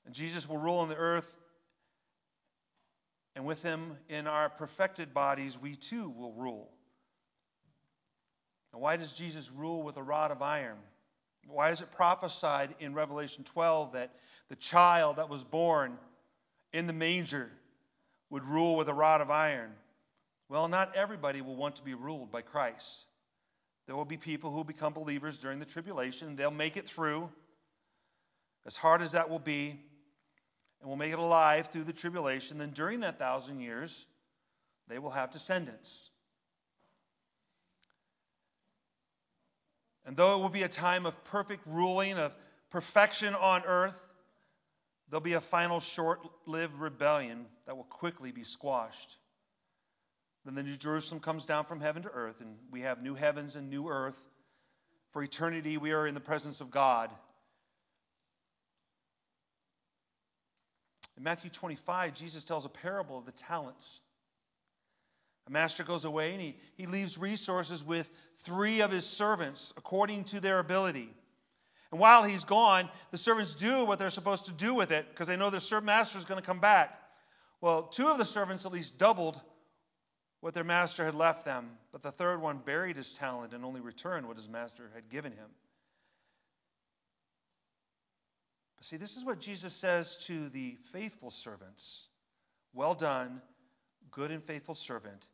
And 0.05 0.13
Jesus 0.13 0.47
will 0.47 0.57
rule 0.57 0.79
on 0.79 0.89
the 0.89 0.95
earth, 0.95 1.29
and 3.35 3.45
with 3.45 3.61
him 3.63 3.97
in 4.09 4.27
our 4.27 4.49
perfected 4.49 5.13
bodies, 5.13 5.57
we 5.59 5.75
too 5.75 6.09
will 6.09 6.33
rule. 6.33 6.69
Now, 8.73 8.79
why 8.79 8.97
does 8.97 9.13
Jesus 9.13 9.51
rule 9.51 9.83
with 9.83 9.97
a 9.97 10.03
rod 10.03 10.31
of 10.31 10.41
iron? 10.41 10.77
Why 11.47 11.71
is 11.71 11.81
it 11.81 11.91
prophesied 11.91 12.75
in 12.79 12.93
Revelation 12.93 13.43
12 13.43 13.93
that 13.93 14.11
the 14.49 14.55
child 14.55 15.17
that 15.17 15.29
was 15.29 15.43
born 15.43 15.97
in 16.73 16.87
the 16.87 16.93
manger 16.93 17.49
would 18.29 18.43
rule 18.43 18.75
with 18.75 18.87
a 18.89 18.93
rod 18.93 19.21
of 19.21 19.29
iron? 19.29 19.71
Well, 20.49 20.67
not 20.67 20.95
everybody 20.95 21.41
will 21.41 21.55
want 21.55 21.77
to 21.77 21.83
be 21.83 21.93
ruled 21.93 22.31
by 22.31 22.41
Christ. 22.41 23.05
There 23.87 23.95
will 23.95 24.05
be 24.05 24.17
people 24.17 24.51
who 24.51 24.63
become 24.63 24.93
believers 24.93 25.37
during 25.37 25.59
the 25.59 25.65
tribulation. 25.65 26.35
They'll 26.35 26.51
make 26.51 26.77
it 26.77 26.87
through, 26.87 27.29
as 28.65 28.77
hard 28.77 29.01
as 29.01 29.13
that 29.13 29.29
will 29.29 29.39
be, 29.39 29.79
and 30.81 30.89
will 30.89 30.97
make 30.97 31.13
it 31.13 31.19
alive 31.19 31.67
through 31.67 31.83
the 31.83 31.93
tribulation. 31.93 32.57
Then 32.57 32.71
during 32.71 33.01
that 33.01 33.19
thousand 33.19 33.59
years, 33.61 34.05
they 34.87 34.99
will 34.99 35.11
have 35.11 35.31
descendants. 35.31 36.09
And 40.05 40.17
though 40.17 40.39
it 40.39 40.41
will 40.41 40.49
be 40.49 40.63
a 40.63 40.67
time 40.67 41.05
of 41.05 41.23
perfect 41.25 41.65
ruling, 41.67 42.17
of 42.17 42.33
perfection 42.71 43.35
on 43.35 43.63
earth, 43.65 43.97
there'll 45.09 45.21
be 45.21 45.33
a 45.33 45.41
final 45.41 45.79
short 45.79 46.21
lived 46.47 46.73
rebellion 46.79 47.45
that 47.67 47.77
will 47.77 47.83
quickly 47.83 48.31
be 48.31 48.43
squashed. 48.43 49.17
Then 50.43 50.55
the 50.55 50.63
New 50.63 50.77
Jerusalem 50.77 51.21
comes 51.21 51.45
down 51.45 51.65
from 51.65 51.79
heaven 51.79 52.01
to 52.03 52.09
earth, 52.09 52.41
and 52.41 52.55
we 52.71 52.81
have 52.81 53.03
new 53.03 53.13
heavens 53.13 53.55
and 53.55 53.69
new 53.69 53.87
earth. 53.89 54.17
For 55.11 55.21
eternity, 55.21 55.77
we 55.77 55.91
are 55.91 56.07
in 56.07 56.15
the 56.15 56.19
presence 56.19 56.61
of 56.61 56.71
God. 56.71 57.11
In 61.17 61.23
Matthew 61.23 61.49
25, 61.49 62.13
Jesus 62.13 62.43
tells 62.43 62.65
a 62.65 62.69
parable 62.69 63.17
of 63.17 63.25
the 63.25 63.31
talents. 63.31 64.01
A 65.47 65.51
master 65.51 65.83
goes 65.83 66.05
away 66.05 66.33
and 66.33 66.41
he, 66.41 66.55
he 66.75 66.85
leaves 66.85 67.17
resources 67.17 67.83
with 67.83 68.09
three 68.43 68.81
of 68.81 68.91
his 68.91 69.05
servants 69.05 69.73
according 69.77 70.25
to 70.25 70.39
their 70.39 70.59
ability. 70.59 71.13
And 71.91 71.99
while 71.99 72.23
he's 72.23 72.45
gone, 72.45 72.89
the 73.11 73.17
servants 73.17 73.55
do 73.55 73.85
what 73.85 73.99
they're 73.99 74.09
supposed 74.09 74.45
to 74.45 74.51
do 74.51 74.73
with 74.73 74.91
it 74.91 75.09
because 75.09 75.27
they 75.27 75.35
know 75.35 75.49
their 75.49 75.81
master 75.81 76.17
is 76.17 76.25
going 76.25 76.39
to 76.39 76.45
come 76.45 76.59
back. 76.59 76.97
Well, 77.59 77.83
two 77.83 78.07
of 78.07 78.17
the 78.17 78.25
servants 78.25 78.65
at 78.65 78.71
least 78.71 78.97
doubled 78.97 79.39
what 80.39 80.53
their 80.55 80.63
master 80.63 81.05
had 81.05 81.13
left 81.13 81.45
them, 81.45 81.69
but 81.91 82.01
the 82.01 82.11
third 82.11 82.41
one 82.41 82.57
buried 82.57 82.97
his 82.97 83.13
talent 83.13 83.53
and 83.53 83.63
only 83.63 83.81
returned 83.81 84.27
what 84.27 84.37
his 84.37 84.49
master 84.49 84.89
had 84.95 85.09
given 85.09 85.31
him. 85.31 85.49
But 88.69 88.70
see, 88.81 88.97
this 88.97 89.17
is 89.17 89.25
what 89.25 89.39
Jesus 89.39 89.73
says 89.73 90.17
to 90.25 90.49
the 90.49 90.77
faithful 90.91 91.29
servants 91.29 92.07
Well 92.73 92.95
done, 92.95 93.41
good 94.11 94.31
and 94.31 94.43
faithful 94.43 94.75
servant. 94.75 95.25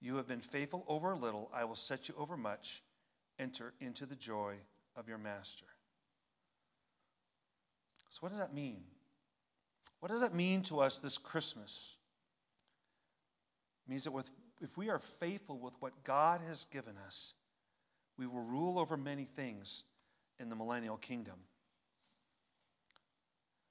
You 0.00 0.16
have 0.16 0.26
been 0.26 0.40
faithful 0.40 0.84
over 0.88 1.12
a 1.12 1.18
little, 1.18 1.50
I 1.52 1.64
will 1.64 1.76
set 1.76 2.08
you 2.08 2.14
over 2.16 2.36
much. 2.36 2.82
Enter 3.38 3.72
into 3.80 4.06
the 4.06 4.16
joy 4.16 4.54
of 4.96 5.08
your 5.08 5.18
master. 5.18 5.66
So, 8.10 8.18
what 8.20 8.30
does 8.30 8.38
that 8.38 8.52
mean? 8.52 8.82
What 10.00 10.10
does 10.10 10.20
that 10.20 10.34
mean 10.34 10.62
to 10.64 10.80
us 10.80 10.98
this 10.98 11.16
Christmas? 11.16 11.96
It 13.86 13.90
means 13.90 14.04
that 14.04 14.12
with, 14.12 14.28
if 14.60 14.76
we 14.76 14.90
are 14.90 14.98
faithful 14.98 15.58
with 15.58 15.74
what 15.80 16.04
God 16.04 16.40
has 16.48 16.64
given 16.66 16.94
us, 17.06 17.34
we 18.18 18.26
will 18.26 18.40
rule 18.40 18.78
over 18.78 18.96
many 18.96 19.24
things 19.24 19.84
in 20.38 20.48
the 20.48 20.56
millennial 20.56 20.96
kingdom. 20.96 21.36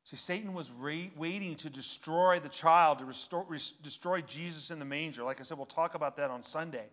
See, 0.10 0.18
Satan 0.18 0.56
was 0.56 0.72
re- 0.72 1.12
waiting 1.16 1.54
to 1.58 1.70
destroy 1.70 2.40
the 2.40 2.50
child, 2.50 2.98
to 2.98 3.06
restore, 3.06 3.46
destroy 3.84 4.22
Jesus 4.22 4.72
in 4.72 4.80
the 4.80 4.86
manger. 4.86 5.22
Like 5.22 5.40
I 5.40 5.44
said, 5.44 5.58
we'll 5.58 5.68
talk 5.68 5.94
about 5.94 6.18
that 6.18 6.32
on 6.32 6.42
Sunday. 6.42 6.88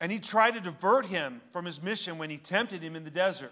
And 0.00 0.12
he 0.12 0.20
tried 0.20 0.52
to 0.52 0.60
divert 0.60 1.04
him 1.06 1.40
from 1.52 1.64
his 1.64 1.82
mission 1.82 2.18
when 2.18 2.30
he 2.30 2.36
tempted 2.36 2.80
him 2.80 2.94
in 2.94 3.02
the 3.02 3.10
desert. 3.10 3.50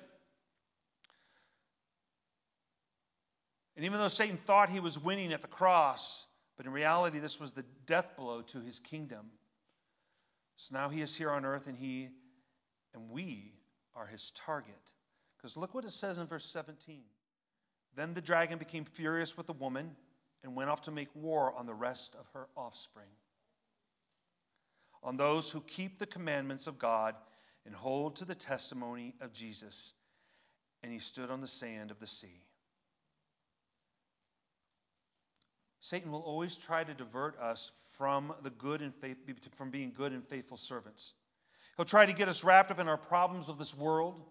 And 3.75 3.85
even 3.85 3.99
though 3.99 4.07
Satan 4.07 4.37
thought 4.37 4.71
he 4.71 4.79
was 4.79 4.97
winning 4.97 5.33
at 5.33 5.43
the 5.43 5.49
cross, 5.49 6.25
but 6.57 6.65
in 6.65 6.71
reality, 6.71 7.19
this 7.19 7.41
was 7.41 7.51
the 7.51 7.65
death 7.87 8.17
blow 8.17 8.43
to 8.43 8.61
his 8.61 8.79
kingdom. 8.79 9.33
So 10.59 10.77
now 10.77 10.91
he 10.91 11.03
is 11.03 11.13
here 11.13 11.33
on 11.33 11.45
earth, 11.45 11.67
and 11.67 11.77
he 11.77 12.09
and 12.95 13.11
we 13.11 13.53
are 13.97 14.07
his 14.07 14.31
target. 14.47 14.79
Because 15.37 15.57
look 15.57 15.75
what 15.75 15.85
it 15.85 15.93
says 15.93 16.19
in 16.19 16.29
verse 16.29 16.47
17. 16.47 17.03
Then 17.97 18.15
the 18.15 18.21
dragon 18.21 18.59
became 18.59 18.85
furious 18.85 19.37
with 19.37 19.47
the 19.47 19.53
woman 19.53 19.97
and 20.45 20.55
went 20.55 20.71
off 20.71 20.83
to 20.83 20.91
make 20.91 21.09
war 21.15 21.53
on 21.57 21.67
the 21.67 21.75
rest 21.75 22.15
of 22.15 22.27
her 22.33 22.47
offspring, 22.57 23.09
on 25.03 25.17
those 25.17 25.51
who 25.51 25.61
keep 25.63 25.99
the 25.99 26.07
commandments 26.07 26.67
of 26.67 26.79
God 26.79 27.15
and 27.67 27.75
hold 27.75 28.17
to 28.17 28.25
the 28.25 28.35
testimony 28.35 29.15
of 29.21 29.33
Jesus. 29.33 29.93
And 30.83 30.93
he 30.93 31.01
stood 31.01 31.31
on 31.31 31.41
the 31.41 31.49
sand 31.49 31.91
of 31.91 31.99
the 31.99 32.07
sea. 32.07 32.41
Satan 35.81 36.13
will 36.13 36.21
always 36.21 36.57
try 36.57 36.85
to 36.85 36.95
divert 36.95 37.39
us 37.41 37.73
from 37.97 38.33
the 38.43 38.51
good 38.51 38.81
and 38.83 38.95
faith, 38.95 39.17
from 39.57 39.71
being 39.71 39.91
good 39.91 40.13
and 40.13 40.25
faithful 40.25 40.57
servants. 40.57 41.15
He'll 41.77 41.87
try 41.87 42.07
to 42.07 42.13
get 42.13 42.29
us 42.29 42.45
wrapped 42.45 42.71
up 42.71 42.79
in 42.79 42.89
our 42.89 42.99
problems 42.99 43.49
of 43.49 43.59
this 43.59 43.75
world. 43.75 44.23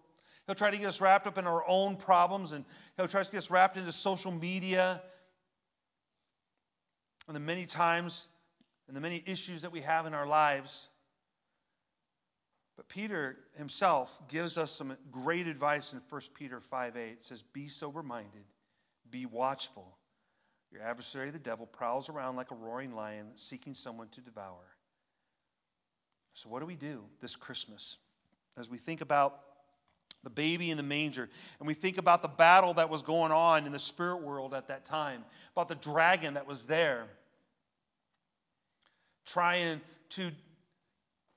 He'll 0.48 0.54
try 0.54 0.70
to 0.70 0.78
get 0.78 0.86
us 0.86 1.02
wrapped 1.02 1.26
up 1.26 1.36
in 1.36 1.46
our 1.46 1.62
own 1.68 1.96
problems, 1.96 2.52
and 2.52 2.64
he'll 2.96 3.06
try 3.06 3.22
to 3.22 3.30
get 3.30 3.36
us 3.36 3.50
wrapped 3.50 3.76
into 3.76 3.92
social 3.92 4.32
media 4.32 5.02
and 7.26 7.36
the 7.36 7.40
many 7.40 7.66
times 7.66 8.26
and 8.86 8.96
the 8.96 9.00
many 9.02 9.22
issues 9.26 9.60
that 9.60 9.72
we 9.72 9.82
have 9.82 10.06
in 10.06 10.14
our 10.14 10.26
lives. 10.26 10.88
But 12.78 12.88
Peter 12.88 13.36
himself 13.58 14.10
gives 14.28 14.56
us 14.56 14.72
some 14.72 14.96
great 15.12 15.46
advice 15.46 15.92
in 15.92 16.00
1 16.08 16.20
Peter 16.32 16.60
5 16.60 16.96
8. 16.96 17.10
It 17.10 17.22
says, 17.22 17.42
Be 17.52 17.68
sober 17.68 18.02
minded, 18.02 18.46
be 19.10 19.26
watchful. 19.26 19.98
Your 20.72 20.80
adversary, 20.80 21.30
the 21.30 21.38
devil, 21.38 21.66
prowls 21.66 22.08
around 22.08 22.36
like 22.36 22.52
a 22.52 22.54
roaring 22.54 22.94
lion 22.94 23.26
seeking 23.34 23.74
someone 23.74 24.08
to 24.08 24.22
devour. 24.22 24.64
So, 26.32 26.48
what 26.48 26.60
do 26.60 26.66
we 26.66 26.76
do 26.76 27.04
this 27.20 27.36
Christmas 27.36 27.98
as 28.56 28.70
we 28.70 28.78
think 28.78 29.02
about 29.02 29.40
the 30.24 30.30
baby 30.30 30.70
in 30.70 30.76
the 30.76 30.82
manger. 30.82 31.28
And 31.58 31.66
we 31.66 31.74
think 31.74 31.98
about 31.98 32.22
the 32.22 32.28
battle 32.28 32.74
that 32.74 32.90
was 32.90 33.02
going 33.02 33.32
on 33.32 33.66
in 33.66 33.72
the 33.72 33.78
spirit 33.78 34.22
world 34.22 34.54
at 34.54 34.68
that 34.68 34.84
time, 34.84 35.24
about 35.54 35.68
the 35.68 35.74
dragon 35.74 36.34
that 36.34 36.46
was 36.46 36.64
there, 36.64 37.06
trying 39.26 39.80
to 40.10 40.30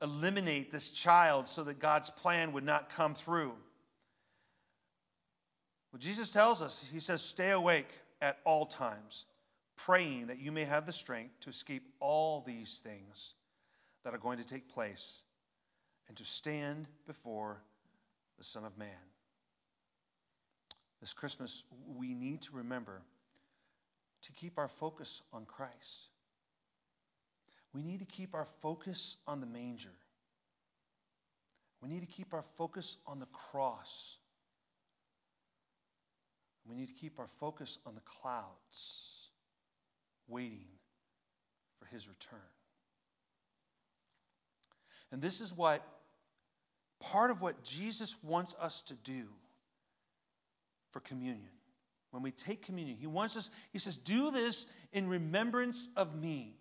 eliminate 0.02 0.72
this 0.72 0.90
child 0.90 1.48
so 1.48 1.64
that 1.64 1.80
God's 1.80 2.10
plan 2.10 2.54
would 2.54 2.64
not 2.64 2.90
come 2.90 3.14
through. 3.14 3.54
Well, 5.92 6.00
Jesus 6.00 6.30
tells 6.30 6.62
us, 6.62 6.84
He 6.92 7.00
says, 7.00 7.22
stay 7.22 7.52
awake 7.52 7.90
at 8.22 8.40
all 8.46 8.66
times, 8.66 9.26
praying 9.78 10.28
that 10.28 10.40
you 10.40 10.52
may 10.52 10.64
have 10.64 10.86
the 10.86 10.94
strength 10.94 11.40
to 11.42 11.50
escape 11.50 11.84
all 12.00 12.42
these 12.42 12.82
things 12.84 13.34
that 14.04 14.14
are 14.14 14.20
going 14.20 14.38
to 14.38 14.44
take 14.44 14.70
place 14.70 15.22
and 16.08 16.18
to 16.18 16.26
stand 16.26 16.88
before 17.08 17.62
the 18.38 18.44
Son 18.44 18.66
of 18.66 18.78
Man. 18.78 18.90
This 21.00 21.14
Christmas, 21.14 21.64
we 21.98 22.14
need 22.14 22.44
to 22.44 22.58
remember 22.58 23.02
to 24.24 24.32
keep 24.34 24.58
our 24.58 24.68
focus 24.68 25.22
on 25.34 25.46
Christ. 25.46 26.10
We 27.74 27.82
need 27.82 28.00
to 28.00 28.06
keep 28.06 28.36
our 28.36 28.46
focus 28.62 29.18
on 29.28 29.40
the 29.40 29.48
manger. 29.48 29.94
We 31.82 31.90
need 31.90 32.02
to 32.02 32.08
keep 32.08 32.34
our 32.34 32.44
focus 32.58 32.98
on 33.08 33.20
the 33.20 33.26
cross. 33.28 34.18
We 36.66 36.76
need 36.76 36.88
to 36.88 36.94
keep 36.94 37.18
our 37.20 37.30
focus 37.40 37.80
on 37.86 37.96
the 37.96 38.02
clouds, 38.02 39.30
waiting 40.28 40.68
for 41.80 41.86
his 41.86 42.08
return. 42.08 42.40
And 45.12 45.22
this 45.22 45.42
is 45.42 45.52
what 45.52 45.84
part 47.02 47.32
of 47.32 47.42
what 47.42 47.64
Jesus 47.64 48.16
wants 48.24 48.56
us 48.60 48.82
to 48.84 48.94
do 48.94 49.26
for 50.92 51.00
communion. 51.02 51.50
When 52.12 52.24
we 52.24 52.32
take 52.32 52.66
communion, 52.66 52.98
he 52.98 53.08
wants 53.08 53.38
us, 53.38 53.50
he 53.72 53.80
says, 53.80 53.98
do 53.98 54.32
this 54.32 54.68
in 54.94 55.08
remembrance 55.08 55.90
of 55.96 56.16
me. 56.16 56.56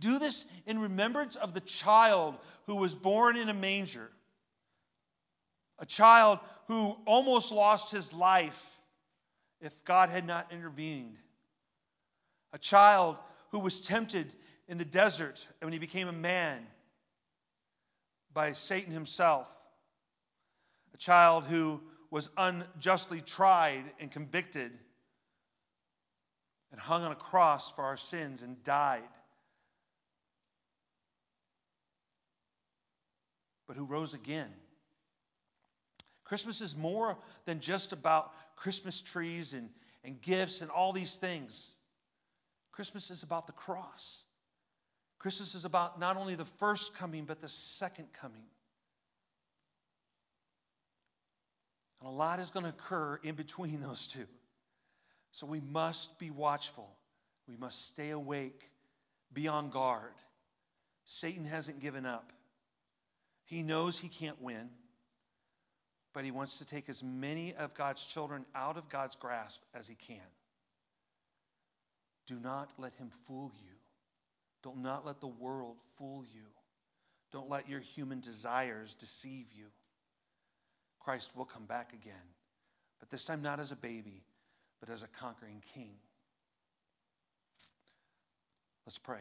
Do 0.00 0.18
this 0.18 0.44
in 0.66 0.80
remembrance 0.80 1.36
of 1.36 1.54
the 1.54 1.60
child 1.60 2.36
who 2.66 2.76
was 2.76 2.94
born 2.94 3.36
in 3.36 3.48
a 3.48 3.54
manger, 3.54 4.10
a 5.78 5.86
child 5.86 6.40
who 6.66 6.96
almost 7.06 7.52
lost 7.52 7.92
his 7.92 8.12
life 8.12 8.80
if 9.60 9.84
God 9.84 10.10
had 10.10 10.26
not 10.26 10.52
intervened, 10.52 11.16
a 12.52 12.58
child 12.58 13.16
who 13.52 13.60
was 13.60 13.80
tempted 13.80 14.32
in 14.66 14.78
the 14.78 14.84
desert 14.84 15.46
when 15.60 15.72
he 15.72 15.78
became 15.78 16.08
a 16.08 16.12
man 16.12 16.66
by 18.34 18.52
Satan 18.52 18.92
himself, 18.92 19.48
a 20.94 20.96
child 20.96 21.44
who 21.44 21.80
was 22.10 22.28
unjustly 22.36 23.20
tried 23.20 23.84
and 23.98 24.10
convicted 24.10 24.72
and 26.70 26.80
hung 26.80 27.04
on 27.04 27.12
a 27.12 27.16
cross 27.16 27.70
for 27.72 27.84
our 27.84 27.96
sins 27.96 28.42
and 28.42 28.62
died. 28.64 29.02
But 33.66 33.76
who 33.76 33.84
rose 33.84 34.14
again. 34.14 34.50
Christmas 36.24 36.60
is 36.60 36.76
more 36.76 37.16
than 37.44 37.60
just 37.60 37.92
about 37.92 38.32
Christmas 38.56 39.00
trees 39.00 39.52
and, 39.52 39.68
and 40.04 40.20
gifts 40.20 40.62
and 40.62 40.70
all 40.70 40.92
these 40.92 41.16
things. 41.16 41.76
Christmas 42.72 43.10
is 43.10 43.22
about 43.22 43.46
the 43.46 43.52
cross. 43.52 44.24
Christmas 45.18 45.54
is 45.54 45.64
about 45.64 46.00
not 46.00 46.16
only 46.16 46.34
the 46.34 46.44
first 46.44 46.94
coming, 46.94 47.26
but 47.26 47.40
the 47.40 47.48
second 47.48 48.08
coming. 48.14 48.44
And 52.02 52.10
a 52.10 52.14
lot 52.14 52.40
is 52.40 52.50
going 52.50 52.64
to 52.64 52.70
occur 52.70 53.20
in 53.22 53.36
between 53.36 53.80
those 53.80 54.08
two. 54.08 54.26
So 55.30 55.46
we 55.46 55.60
must 55.60 56.18
be 56.18 56.30
watchful. 56.30 56.90
We 57.48 57.56
must 57.56 57.86
stay 57.88 58.10
awake, 58.10 58.60
be 59.32 59.46
on 59.46 59.70
guard. 59.70 60.12
Satan 61.04 61.44
hasn't 61.44 61.80
given 61.80 62.04
up. 62.04 62.32
He 63.44 63.62
knows 63.62 63.98
he 63.98 64.08
can't 64.08 64.40
win, 64.40 64.68
but 66.12 66.24
he 66.24 66.30
wants 66.30 66.58
to 66.58 66.64
take 66.64 66.88
as 66.88 67.02
many 67.02 67.54
of 67.54 67.74
God's 67.74 68.04
children 68.04 68.46
out 68.54 68.76
of 68.76 68.88
God's 68.88 69.16
grasp 69.16 69.60
as 69.74 69.86
he 69.86 69.94
can. 69.94 70.18
Do 72.26 72.38
not 72.38 72.72
let 72.78 72.94
him 72.94 73.10
fool 73.26 73.52
you. 73.62 73.74
Do 74.62 74.72
not 74.76 75.06
let 75.06 75.20
the 75.20 75.26
world 75.26 75.76
fool 75.98 76.24
you. 76.32 76.46
Don't 77.32 77.48
let 77.48 77.68
your 77.68 77.80
human 77.80 78.20
desires 78.20 78.94
deceive 78.94 79.46
you. 79.56 79.66
Christ 81.04 81.30
will 81.36 81.44
come 81.44 81.64
back 81.64 81.92
again, 81.92 82.28
but 83.00 83.10
this 83.10 83.24
time 83.24 83.42
not 83.42 83.60
as 83.60 83.72
a 83.72 83.76
baby, 83.76 84.22
but 84.80 84.90
as 84.90 85.02
a 85.02 85.08
conquering 85.08 85.62
king. 85.74 85.94
Let's 88.86 88.98
pray. 88.98 89.20